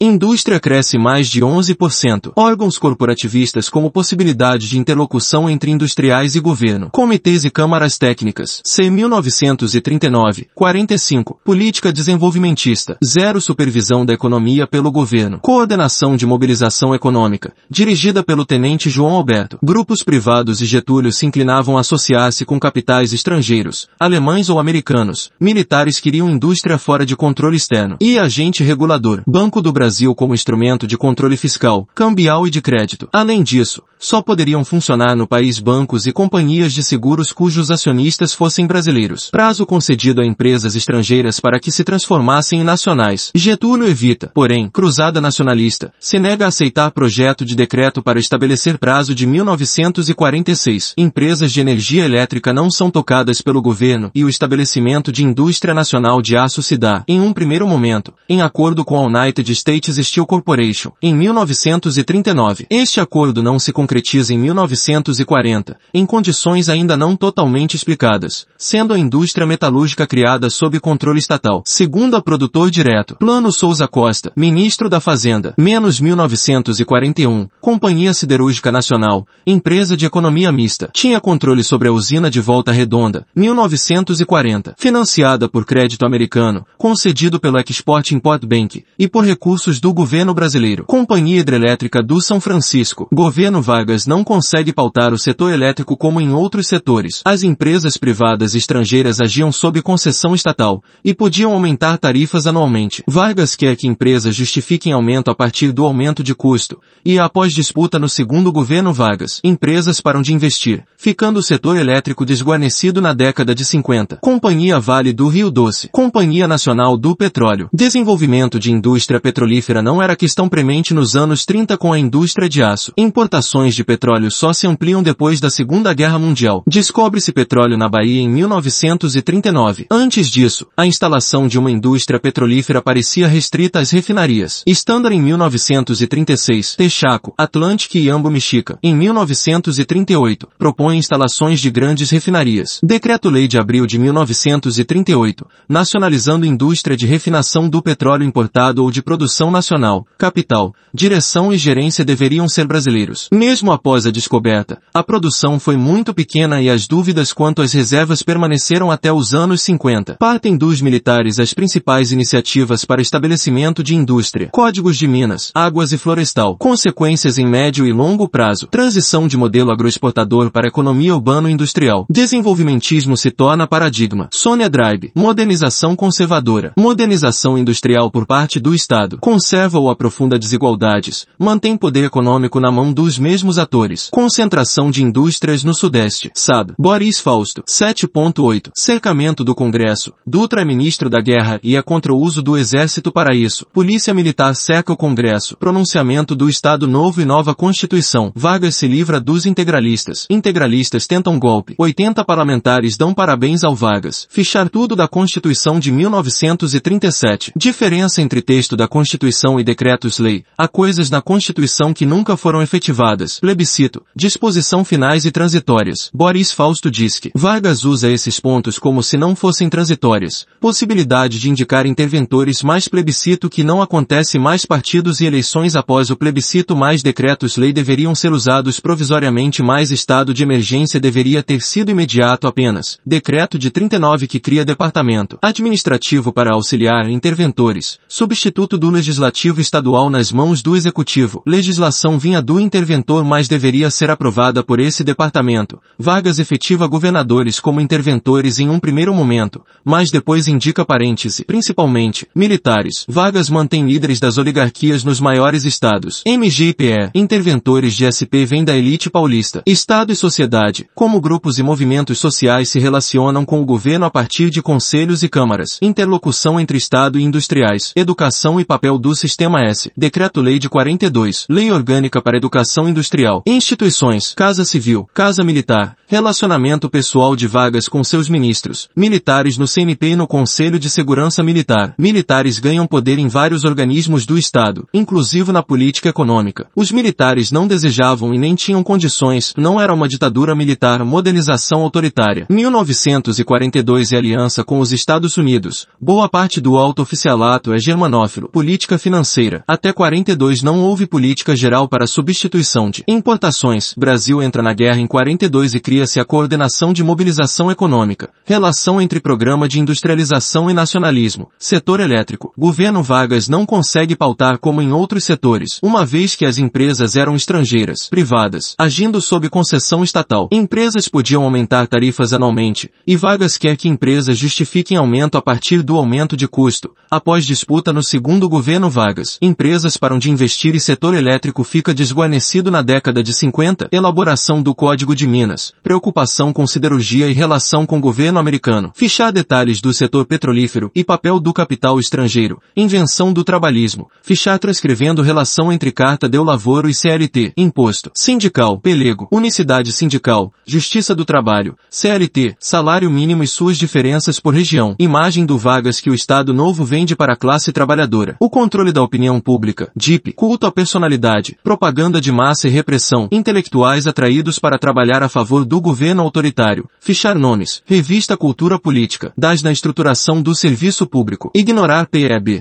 Indústria 0.00 0.58
cresce 0.58 0.98
mais 0.98 1.28
de 1.28 1.40
11%. 1.40 2.32
Órgãos 2.34 2.78
corporativistas 2.78 3.68
como 3.68 3.90
possibilidade 3.90 4.68
de 4.68 4.78
interlocução 4.78 5.48
entre 5.48 5.70
industriais 5.70 6.34
e 6.34 6.40
governo. 6.40 6.90
Comitês 6.90 7.44
e 7.44 7.50
câmaras 7.50 7.96
técnicas. 7.96 8.60
C. 8.64 8.90
1939. 8.90 10.48
45. 10.54 11.40
Política 11.44 11.92
desenvolvimentista. 11.92 12.98
Zero 13.04 13.40
supervisão 13.40 14.04
da 14.04 14.12
economia 14.12 14.66
pelo 14.66 14.90
governo. 14.90 15.38
Coordenação 15.40 16.16
de 16.16 16.26
mobilização 16.26 16.94
econômica. 16.94 17.52
Dirigida 17.70 18.24
pelo 18.24 18.44
tenente 18.44 18.90
João 18.90 19.14
Alberto. 19.14 19.58
Grupos 19.62 20.02
privados 20.02 20.60
e 20.60 20.66
Getúlio 20.66 21.12
se 21.12 21.24
inclinavam 21.24 21.76
a 21.76 21.80
associar-se 21.80 22.44
com 22.44 22.58
capitais 22.58 23.12
estrangeiros, 23.12 23.88
alemães 23.98 24.48
ou 24.48 24.58
americanos. 24.58 25.30
Militares 25.40 26.00
queriam 26.00 26.28
indústria 26.28 26.78
fora 26.78 27.06
de 27.06 27.14
controle 27.14 27.56
externo. 27.56 27.96
E 28.00 28.18
agente 28.18 28.64
regulador. 28.64 29.22
Banco 29.38 29.60
do 29.60 29.70
Brasil 29.70 30.14
como 30.14 30.32
instrumento 30.32 30.86
de 30.86 30.96
controle 30.96 31.36
fiscal, 31.36 31.86
cambial 31.94 32.46
e 32.46 32.50
de 32.50 32.62
crédito. 32.62 33.06
Além 33.12 33.42
disso, 33.42 33.82
só 33.98 34.20
poderiam 34.20 34.64
funcionar 34.64 35.16
no 35.16 35.26
país 35.26 35.58
bancos 35.58 36.06
e 36.06 36.12
companhias 36.12 36.72
de 36.72 36.82
seguros 36.82 37.32
cujos 37.32 37.70
acionistas 37.70 38.32
fossem 38.32 38.66
brasileiros. 38.66 39.30
Prazo 39.30 39.66
concedido 39.66 40.20
a 40.20 40.26
empresas 40.26 40.74
estrangeiras 40.76 41.40
para 41.40 41.58
que 41.58 41.70
se 41.70 41.84
transformassem 41.84 42.60
em 42.60 42.64
nacionais. 42.64 43.30
Getúlio 43.34 43.88
evita, 43.88 44.30
porém, 44.34 44.68
cruzada 44.68 45.20
nacionalista, 45.20 45.92
se 45.98 46.18
nega 46.18 46.44
a 46.44 46.48
aceitar 46.48 46.90
projeto 46.90 47.44
de 47.44 47.54
decreto 47.54 48.02
para 48.02 48.18
estabelecer 48.18 48.78
prazo 48.78 49.14
de 49.14 49.26
1946. 49.26 50.94
Empresas 50.96 51.52
de 51.52 51.60
energia 51.60 52.04
elétrica 52.04 52.52
não 52.52 52.70
são 52.70 52.90
tocadas 52.90 53.40
pelo 53.40 53.62
governo 53.62 54.10
e 54.14 54.24
o 54.24 54.28
estabelecimento 54.28 55.10
de 55.12 55.24
indústria 55.24 55.74
nacional 55.74 56.20
de 56.20 56.36
aço 56.36 56.62
se 56.62 56.76
dá, 56.76 57.04
em 57.08 57.20
um 57.20 57.32
primeiro 57.32 57.66
momento, 57.66 58.12
em 58.28 58.42
acordo 58.42 58.84
com 58.84 58.96
a 58.96 59.20
United 59.20 59.50
States 59.52 59.96
Steel 60.06 60.26
Corporation, 60.26 60.92
em 61.02 61.14
1939. 61.14 62.66
Este 62.70 63.00
acordo 63.00 63.42
não 63.42 63.58
se 63.58 63.72
concretiza 63.86 64.34
em 64.34 64.38
1940, 64.38 65.78
em 65.94 66.04
condições 66.04 66.68
ainda 66.68 66.96
não 66.96 67.14
totalmente 67.14 67.76
explicadas, 67.76 68.44
sendo 68.58 68.92
a 68.92 68.98
indústria 68.98 69.46
metalúrgica 69.46 70.04
criada 70.08 70.50
sob 70.50 70.80
controle 70.80 71.20
estatal. 71.20 71.62
Segundo 71.64 72.16
a 72.16 72.20
produtor 72.20 72.68
direto, 72.68 73.14
Plano 73.14 73.52
Souza 73.52 73.86
Costa, 73.86 74.32
ministro 74.34 74.88
da 74.88 74.98
Fazenda, 74.98 75.54
menos 75.56 76.00
1941, 76.00 77.46
Companhia 77.60 78.12
Siderúrgica 78.12 78.72
Nacional, 78.72 79.24
empresa 79.46 79.96
de 79.96 80.04
economia 80.04 80.50
mista, 80.50 80.90
tinha 80.92 81.20
controle 81.20 81.62
sobre 81.62 81.86
a 81.86 81.92
usina 81.92 82.28
de 82.28 82.40
Volta 82.40 82.72
Redonda, 82.72 83.24
1940, 83.36 84.74
financiada 84.76 85.48
por 85.48 85.64
crédito 85.64 86.04
americano, 86.04 86.66
concedido 86.76 87.38
pelo 87.38 87.60
Export 87.60 88.10
Import 88.10 88.44
Bank, 88.44 88.84
e 88.98 89.06
por 89.06 89.24
recursos 89.24 89.78
do 89.78 89.94
governo 89.94 90.34
brasileiro. 90.34 90.84
Companhia 90.86 91.38
Hidrelétrica 91.38 92.02
do 92.02 92.20
São 92.20 92.40
Francisco. 92.40 93.06
Governo 93.12 93.62
Vargas 93.76 94.06
não 94.06 94.24
consegue 94.24 94.72
pautar 94.72 95.12
o 95.12 95.18
setor 95.18 95.52
elétrico 95.52 95.98
como 95.98 96.18
em 96.18 96.32
outros 96.32 96.66
setores. 96.66 97.20
As 97.26 97.42
empresas 97.42 97.98
privadas 97.98 98.54
estrangeiras 98.54 99.20
agiam 99.20 99.52
sob 99.52 99.82
concessão 99.82 100.34
estatal 100.34 100.82
e 101.04 101.12
podiam 101.12 101.52
aumentar 101.52 101.98
tarifas 101.98 102.46
anualmente. 102.46 103.02
Vargas 103.06 103.54
quer 103.54 103.76
que 103.76 103.86
empresas 103.86 104.34
justifiquem 104.34 104.94
aumento 104.94 105.30
a 105.30 105.34
partir 105.34 105.72
do 105.72 105.84
aumento 105.84 106.22
de 106.22 106.34
custo 106.34 106.80
e 107.04 107.18
após 107.18 107.52
disputa 107.52 107.98
no 107.98 108.08
segundo 108.08 108.50
governo 108.50 108.94
Vargas, 108.94 109.40
empresas 109.44 110.00
param 110.00 110.22
de 110.22 110.32
investir, 110.32 110.82
ficando 110.96 111.38
o 111.38 111.42
setor 111.42 111.76
elétrico 111.76 112.24
desguarnecido 112.24 113.02
na 113.02 113.12
década 113.12 113.54
de 113.54 113.62
50. 113.62 114.16
Companhia 114.22 114.80
Vale 114.80 115.12
do 115.12 115.28
Rio 115.28 115.50
Doce. 115.50 115.90
Companhia 115.92 116.48
Nacional 116.48 116.96
do 116.96 117.14
Petróleo. 117.14 117.68
Desenvolvimento 117.74 118.58
de 118.58 118.72
indústria 118.72 119.20
petrolífera 119.20 119.82
não 119.82 120.02
era 120.02 120.16
questão 120.16 120.48
premente 120.48 120.94
nos 120.94 121.14
anos 121.14 121.44
30 121.44 121.76
com 121.76 121.92
a 121.92 121.98
indústria 121.98 122.48
de 122.48 122.62
aço. 122.62 122.92
Importações 122.96 123.65
de 123.74 123.84
petróleo 123.84 124.30
só 124.30 124.52
se 124.52 124.66
ampliam 124.66 125.02
depois 125.02 125.40
da 125.40 125.50
Segunda 125.50 125.92
Guerra 125.92 126.18
Mundial. 126.18 126.62
Descobre-se 126.66 127.32
petróleo 127.32 127.76
na 127.76 127.88
Bahia 127.88 128.20
em 128.20 128.28
1939. 128.28 129.86
Antes 129.90 130.28
disso, 130.28 130.66
a 130.76 130.86
instalação 130.86 131.48
de 131.48 131.58
uma 131.58 131.70
indústria 131.70 132.20
petrolífera 132.20 132.80
parecia 132.80 133.26
restrita 133.26 133.80
às 133.80 133.90
refinarias. 133.90 134.62
Standard 134.66 135.14
em 135.14 135.20
1936, 135.20 136.76
Texaco, 136.76 137.34
Atlantic 137.36 137.94
e 137.96 138.08
Ambo 138.08 138.30
Mexica. 138.30 138.78
Em 138.82 138.94
1938, 138.94 140.48
propõe 140.58 140.98
instalações 140.98 141.60
de 141.60 141.70
grandes 141.70 142.10
refinarias. 142.10 142.80
Decreto-Lei 142.82 143.48
de 143.48 143.58
abril 143.58 143.86
de 143.86 143.98
1938, 143.98 145.46
nacionalizando 145.68 146.46
indústria 146.46 146.96
de 146.96 147.06
refinação 147.06 147.68
do 147.68 147.82
petróleo 147.82 148.24
importado 148.24 148.82
ou 148.82 148.90
de 148.90 149.02
produção 149.02 149.50
nacional, 149.50 150.06
capital, 150.18 150.74
direção 150.92 151.52
e 151.52 151.58
gerência 151.58 152.04
deveriam 152.04 152.48
ser 152.48 152.66
brasileiros. 152.66 153.28
Mesmo 153.56 153.72
após 153.72 154.04
a 154.04 154.10
descoberta, 154.10 154.82
a 154.92 155.02
produção 155.02 155.58
foi 155.58 155.78
muito 155.78 156.12
pequena 156.12 156.60
e 156.60 156.68
as 156.68 156.86
dúvidas 156.86 157.32
quanto 157.32 157.62
às 157.62 157.72
reservas 157.72 158.22
permaneceram 158.22 158.90
até 158.90 159.10
os 159.10 159.32
anos 159.32 159.62
50. 159.62 160.16
Partem 160.16 160.58
dos 160.58 160.82
militares 160.82 161.38
as 161.38 161.54
principais 161.54 162.12
iniciativas 162.12 162.84
para 162.84 163.00
estabelecimento 163.00 163.82
de 163.82 163.94
indústria, 163.94 164.50
códigos 164.52 164.98
de 164.98 165.08
minas, 165.08 165.52
águas 165.54 165.90
e 165.92 165.96
florestal, 165.96 166.58
consequências 166.58 167.38
em 167.38 167.46
médio 167.46 167.86
e 167.86 167.94
longo 167.94 168.28
prazo, 168.28 168.66
transição 168.66 169.26
de 169.26 169.38
modelo 169.38 169.70
agroexportador 169.70 170.50
para 170.50 170.68
economia 170.68 171.14
urbano-industrial, 171.14 172.04
desenvolvimentismo 172.10 173.16
se 173.16 173.30
torna 173.30 173.66
paradigma, 173.66 174.28
Sônia 174.30 174.68
Drive, 174.68 175.12
modernização 175.14 175.96
conservadora, 175.96 176.74
modernização 176.76 177.56
industrial 177.56 178.10
por 178.10 178.26
parte 178.26 178.60
do 178.60 178.74
Estado, 178.74 179.16
conserva 179.18 179.78
ou 179.78 179.88
aprofunda 179.88 180.38
desigualdades, 180.38 181.26
mantém 181.38 181.74
poder 181.74 182.04
econômico 182.04 182.60
na 182.60 182.70
mão 182.70 182.92
dos 182.92 183.18
mesmos 183.18 183.45
atores, 183.56 184.08
concentração 184.10 184.90
de 184.90 185.02
indústrias 185.02 185.62
no 185.62 185.72
Sudeste, 185.72 186.30
SAD, 186.34 186.74
Boris 186.78 187.20
Fausto, 187.20 187.62
7.8, 187.62 188.70
cercamento 188.74 189.44
do 189.44 189.54
Congresso, 189.54 190.12
Dutra 190.26 190.62
é 190.62 190.64
ministro 190.64 191.08
da 191.08 191.20
Guerra 191.20 191.60
e 191.62 191.76
é 191.76 191.82
contra 191.82 192.12
o 192.12 192.18
uso 192.18 192.42
do 192.42 192.58
Exército 192.58 193.12
para 193.12 193.34
isso, 193.34 193.64
Polícia 193.72 194.12
Militar 194.12 194.54
cerca 194.56 194.92
o 194.92 194.96
Congresso, 194.96 195.56
pronunciamento 195.56 196.34
do 196.34 196.48
Estado 196.48 196.88
Novo 196.88 197.22
e 197.22 197.24
nova 197.24 197.54
Constituição, 197.54 198.32
Vargas 198.34 198.76
se 198.76 198.88
livra 198.88 199.20
dos 199.20 199.46
integralistas, 199.46 200.26
integralistas 200.28 201.06
tentam 201.06 201.38
golpe, 201.38 201.74
80 201.78 202.24
parlamentares 202.24 202.96
dão 202.96 203.14
parabéns 203.14 203.62
ao 203.62 203.74
Vargas, 203.74 204.26
fichar 204.28 204.68
tudo 204.68 204.96
da 204.96 205.06
Constituição 205.06 205.78
de 205.78 205.92
1937, 205.92 207.52
diferença 207.56 208.20
entre 208.20 208.42
texto 208.42 208.76
da 208.76 208.88
Constituição 208.88 209.60
e 209.60 209.64
decretos-lei, 209.64 210.44
há 210.58 210.66
coisas 210.66 211.10
na 211.10 211.22
Constituição 211.22 211.94
que 211.94 212.04
nunca 212.04 212.36
foram 212.36 212.62
efetivadas, 212.62 213.35
Plebiscito. 213.40 214.02
Disposição 214.14 214.84
finais 214.84 215.24
e 215.24 215.30
transitórias. 215.30 216.10
Boris 216.12 216.52
Fausto 216.52 216.90
diz 216.90 217.18
que 217.18 217.30
Vargas 217.34 217.84
usa 217.84 218.10
esses 218.10 218.40
pontos 218.40 218.78
como 218.78 219.02
se 219.02 219.16
não 219.16 219.36
fossem 219.36 219.68
transitórias. 219.68 220.46
Possibilidade 220.60 221.38
de 221.38 221.50
indicar 221.50 221.86
interventores 221.86 222.62
mais 222.62 222.88
plebiscito 222.88 223.48
que 223.48 223.62
não 223.62 223.82
acontece 223.82 224.38
mais 224.38 224.64
partidos 224.64 225.20
e 225.20 225.26
eleições 225.26 225.76
após 225.76 226.10
o 226.10 226.16
plebiscito 226.16 226.76
mais 226.76 227.02
decretos-lei 227.02 227.72
deveriam 227.72 228.14
ser 228.14 228.32
usados 228.32 228.80
provisoriamente 228.80 229.62
mais 229.62 229.90
estado 229.90 230.32
de 230.32 230.42
emergência 230.42 231.00
deveria 231.00 231.42
ter 231.42 231.60
sido 231.60 231.90
imediato 231.90 232.46
apenas. 232.46 232.98
Decreto 233.04 233.58
de 233.58 233.70
39 233.70 234.26
que 234.26 234.40
cria 234.40 234.64
departamento 234.64 235.38
administrativo 235.42 236.32
para 236.32 236.52
auxiliar 236.52 237.08
interventores. 237.10 237.98
Substituto 238.08 238.78
do 238.78 238.90
legislativo 238.90 239.60
estadual 239.60 240.08
nas 240.08 240.32
mãos 240.32 240.62
do 240.62 240.76
executivo. 240.76 241.42
Legislação 241.46 242.18
vinha 242.18 242.40
do 242.40 242.58
interventor 242.60 243.24
mas 243.26 243.48
deveria 243.48 243.90
ser 243.90 244.10
aprovada 244.10 244.62
por 244.62 244.78
esse 244.78 245.02
departamento. 245.02 245.78
Vagas 245.98 246.38
efetiva 246.38 246.86
governadores 246.86 247.58
como 247.58 247.80
interventores 247.80 248.58
em 248.58 248.68
um 248.70 248.78
primeiro 248.78 249.12
momento, 249.12 249.62
mas 249.84 250.10
depois 250.10 250.46
indica 250.46 250.84
parêntese, 250.84 251.44
principalmente, 251.44 252.26
militares. 252.34 253.04
Vagas 253.08 253.50
mantém 253.50 253.84
líderes 253.84 254.20
das 254.20 254.38
oligarquias 254.38 255.02
nos 255.02 255.20
maiores 255.20 255.64
estados. 255.64 256.22
MGPE, 256.26 257.10
interventores 257.14 257.94
de 257.94 258.06
SP 258.06 258.46
vêm 258.46 258.64
da 258.64 258.76
elite 258.76 259.10
paulista. 259.10 259.62
Estado 259.66 260.12
e 260.12 260.16
sociedade, 260.16 260.88
como 260.94 261.20
grupos 261.20 261.58
e 261.58 261.62
movimentos 261.62 262.18
sociais 262.18 262.68
se 262.68 262.78
relacionam 262.78 263.44
com 263.44 263.60
o 263.60 263.66
governo 263.66 264.06
a 264.06 264.10
partir 264.10 264.50
de 264.50 264.62
conselhos 264.62 265.22
e 265.22 265.28
câmaras. 265.28 265.78
Interlocução 265.82 266.60
entre 266.60 266.78
Estado 266.78 267.18
e 267.18 267.24
industriais. 267.24 267.92
Educação 267.96 268.60
e 268.60 268.64
papel 268.64 268.98
do 268.98 269.14
Sistema 269.14 269.60
S. 269.60 269.90
Decreto-Lei 269.96 270.58
de 270.58 270.68
42. 270.68 271.46
Lei 271.48 271.72
Orgânica 271.72 272.22
para 272.22 272.36
Educação 272.36 272.88
Industrial. 272.88 273.05
Instituições. 273.46 274.34
Casa 274.34 274.64
Civil. 274.64 275.08
Casa 275.14 275.44
Militar. 275.44 275.96
Relacionamento 276.08 276.88
pessoal 276.88 277.34
de 277.34 277.48
vagas 277.48 277.88
com 277.88 278.02
seus 278.04 278.28
ministros. 278.28 278.88
Militares 278.96 279.58
no 279.58 279.66
CNP 279.66 280.10
e 280.10 280.16
no 280.16 280.26
Conselho 280.26 280.78
de 280.78 280.88
Segurança 280.88 281.42
Militar. 281.42 281.94
Militares 281.98 282.60
ganham 282.60 282.86
poder 282.86 283.18
em 283.18 283.26
vários 283.26 283.64
organismos 283.64 284.24
do 284.24 284.38
Estado, 284.38 284.88
inclusive 284.94 285.50
na 285.50 285.62
política 285.62 286.08
econômica. 286.08 286.68
Os 286.76 286.92
militares 286.92 287.50
não 287.50 287.66
desejavam 287.66 288.32
e 288.32 288.38
nem 288.38 288.54
tinham 288.54 288.84
condições, 288.84 289.52
não 289.56 289.80
era 289.80 289.92
uma 289.92 290.08
ditadura 290.08 290.54
militar, 290.54 291.04
modernização 291.04 291.82
autoritária. 291.82 292.46
1942 292.48 294.12
e 294.12 294.16
aliança 294.16 294.62
com 294.62 294.78
os 294.78 294.92
Estados 294.92 295.36
Unidos. 295.36 295.88
Boa 296.00 296.28
parte 296.28 296.60
do 296.60 296.76
alto 296.76 297.02
oficialato 297.02 297.72
é 297.72 297.78
germanófilo. 297.78 298.48
Política 298.48 298.96
financeira. 298.96 299.64
Até 299.66 299.92
42 299.92 300.62
não 300.62 300.80
houve 300.80 301.06
política 301.06 301.56
geral 301.56 301.88
para 301.88 302.06
substituição 302.06 302.90
de 302.96 303.04
importações. 303.06 303.92
Brasil 303.96 304.42
entra 304.42 304.62
na 304.62 304.72
guerra 304.72 304.98
em 304.98 305.06
42 305.06 305.74
e 305.74 305.80
cria-se 305.80 306.18
a 306.20 306.24
coordenação 306.24 306.92
de 306.92 307.04
mobilização 307.04 307.70
econômica. 307.70 308.30
Relação 308.44 309.00
entre 309.00 309.20
programa 309.20 309.68
de 309.68 309.80
industrialização 309.80 310.70
e 310.70 310.74
nacionalismo. 310.74 311.50
Setor 311.58 312.00
elétrico. 312.00 312.52
Governo 312.56 313.02
Vargas 313.02 313.48
não 313.48 313.66
consegue 313.66 314.16
pautar 314.16 314.58
como 314.58 314.80
em 314.80 314.92
outros 314.92 315.24
setores, 315.24 315.78
uma 315.82 316.04
vez 316.06 316.34
que 316.34 316.46
as 316.46 316.58
empresas 316.58 317.16
eram 317.16 317.34
estrangeiras, 317.34 318.08
privadas, 318.08 318.74
agindo 318.78 319.20
sob 319.20 319.48
concessão 319.48 320.02
estatal. 320.02 320.48
Empresas 320.52 321.08
podiam 321.08 321.42
aumentar 321.42 321.86
tarifas 321.86 322.32
anualmente, 322.32 322.90
e 323.06 323.16
Vargas 323.16 323.58
quer 323.58 323.76
que 323.76 323.88
empresas 323.88 324.38
justifiquem 324.38 324.96
aumento 324.96 325.36
a 325.36 325.42
partir 325.42 325.82
do 325.82 325.96
aumento 325.96 326.36
de 326.36 326.48
custo. 326.48 326.94
Após 327.10 327.44
disputa 327.46 327.92
no 327.92 328.02
segundo 328.02 328.48
governo 328.48 328.88
Vargas, 328.88 329.38
empresas 329.42 329.96
param 329.96 330.18
de 330.18 330.30
investir 330.30 330.74
e 330.74 330.80
setor 330.80 331.14
elétrico 331.14 331.64
fica 331.64 331.92
desguarnecido 331.92 332.70
na 332.70 332.82
década 332.86 333.22
de 333.22 333.34
50. 333.34 333.88
Elaboração 333.90 334.62
do 334.62 334.74
Código 334.74 335.14
de 335.14 335.26
Minas. 335.26 335.72
Preocupação 335.82 336.52
com 336.52 336.66
siderurgia 336.66 337.26
e 337.26 337.32
relação 337.32 337.84
com 337.84 338.00
governo 338.00 338.38
americano. 338.38 338.92
Fichar 338.94 339.32
detalhes 339.32 339.80
do 339.80 339.92
setor 339.92 340.24
petrolífero 340.24 340.90
e 340.94 341.02
papel 341.02 341.40
do 341.40 341.52
capital 341.52 341.98
estrangeiro. 341.98 342.60
Invenção 342.76 343.32
do 343.32 343.42
trabalhismo. 343.42 344.08
Fichar 344.22 344.58
transcrevendo 344.58 345.20
relação 345.20 345.72
entre 345.72 345.90
Carta 345.90 346.28
de 346.28 346.38
Lavoro 346.38 346.88
e 346.88 346.94
CLT. 346.94 347.52
Imposto. 347.56 348.10
Sindical. 348.14 348.78
Pelego. 348.78 349.26
Unicidade 349.32 349.92
sindical. 349.92 350.52
Justiça 350.64 351.14
do 351.14 351.24
trabalho. 351.24 351.76
CLT. 351.90 352.54
Salário 352.60 353.10
mínimo 353.10 353.42
e 353.42 353.48
suas 353.48 353.76
diferenças 353.76 354.38
por 354.38 354.54
região. 354.54 354.94
Imagem 354.98 355.44
do 355.44 355.58
Vagas 355.58 355.98
que 355.98 356.08
o 356.08 356.14
Estado 356.14 356.54
Novo 356.54 356.84
vende 356.84 357.16
para 357.16 357.32
a 357.32 357.36
classe 357.36 357.72
trabalhadora. 357.72 358.36
O 358.38 358.48
controle 358.48 358.92
da 358.92 359.02
opinião 359.02 359.40
pública. 359.40 359.90
DIP. 359.96 360.32
Culto 360.32 360.68
à 360.68 360.70
personalidade. 360.70 361.58
Propaganda 361.64 362.20
de 362.20 362.30
massa 362.30 362.68
e 362.68 362.75
repressão. 362.76 363.26
Intelectuais 363.32 364.06
atraídos 364.06 364.58
para 364.58 364.78
trabalhar 364.78 365.22
a 365.22 365.28
favor 365.28 365.64
do 365.64 365.80
governo 365.80 366.22
autoritário. 366.22 366.88
Fichar 367.00 367.36
nomes. 367.36 367.82
Revista 367.86 368.36
Cultura 368.36 368.78
Política. 368.78 369.32
Das 369.36 369.62
na 369.62 369.72
estruturação 369.72 370.42
do 370.42 370.54
serviço 370.54 371.06
público. 371.06 371.50
Ignorar 371.54 372.06
PEB. 372.06 372.54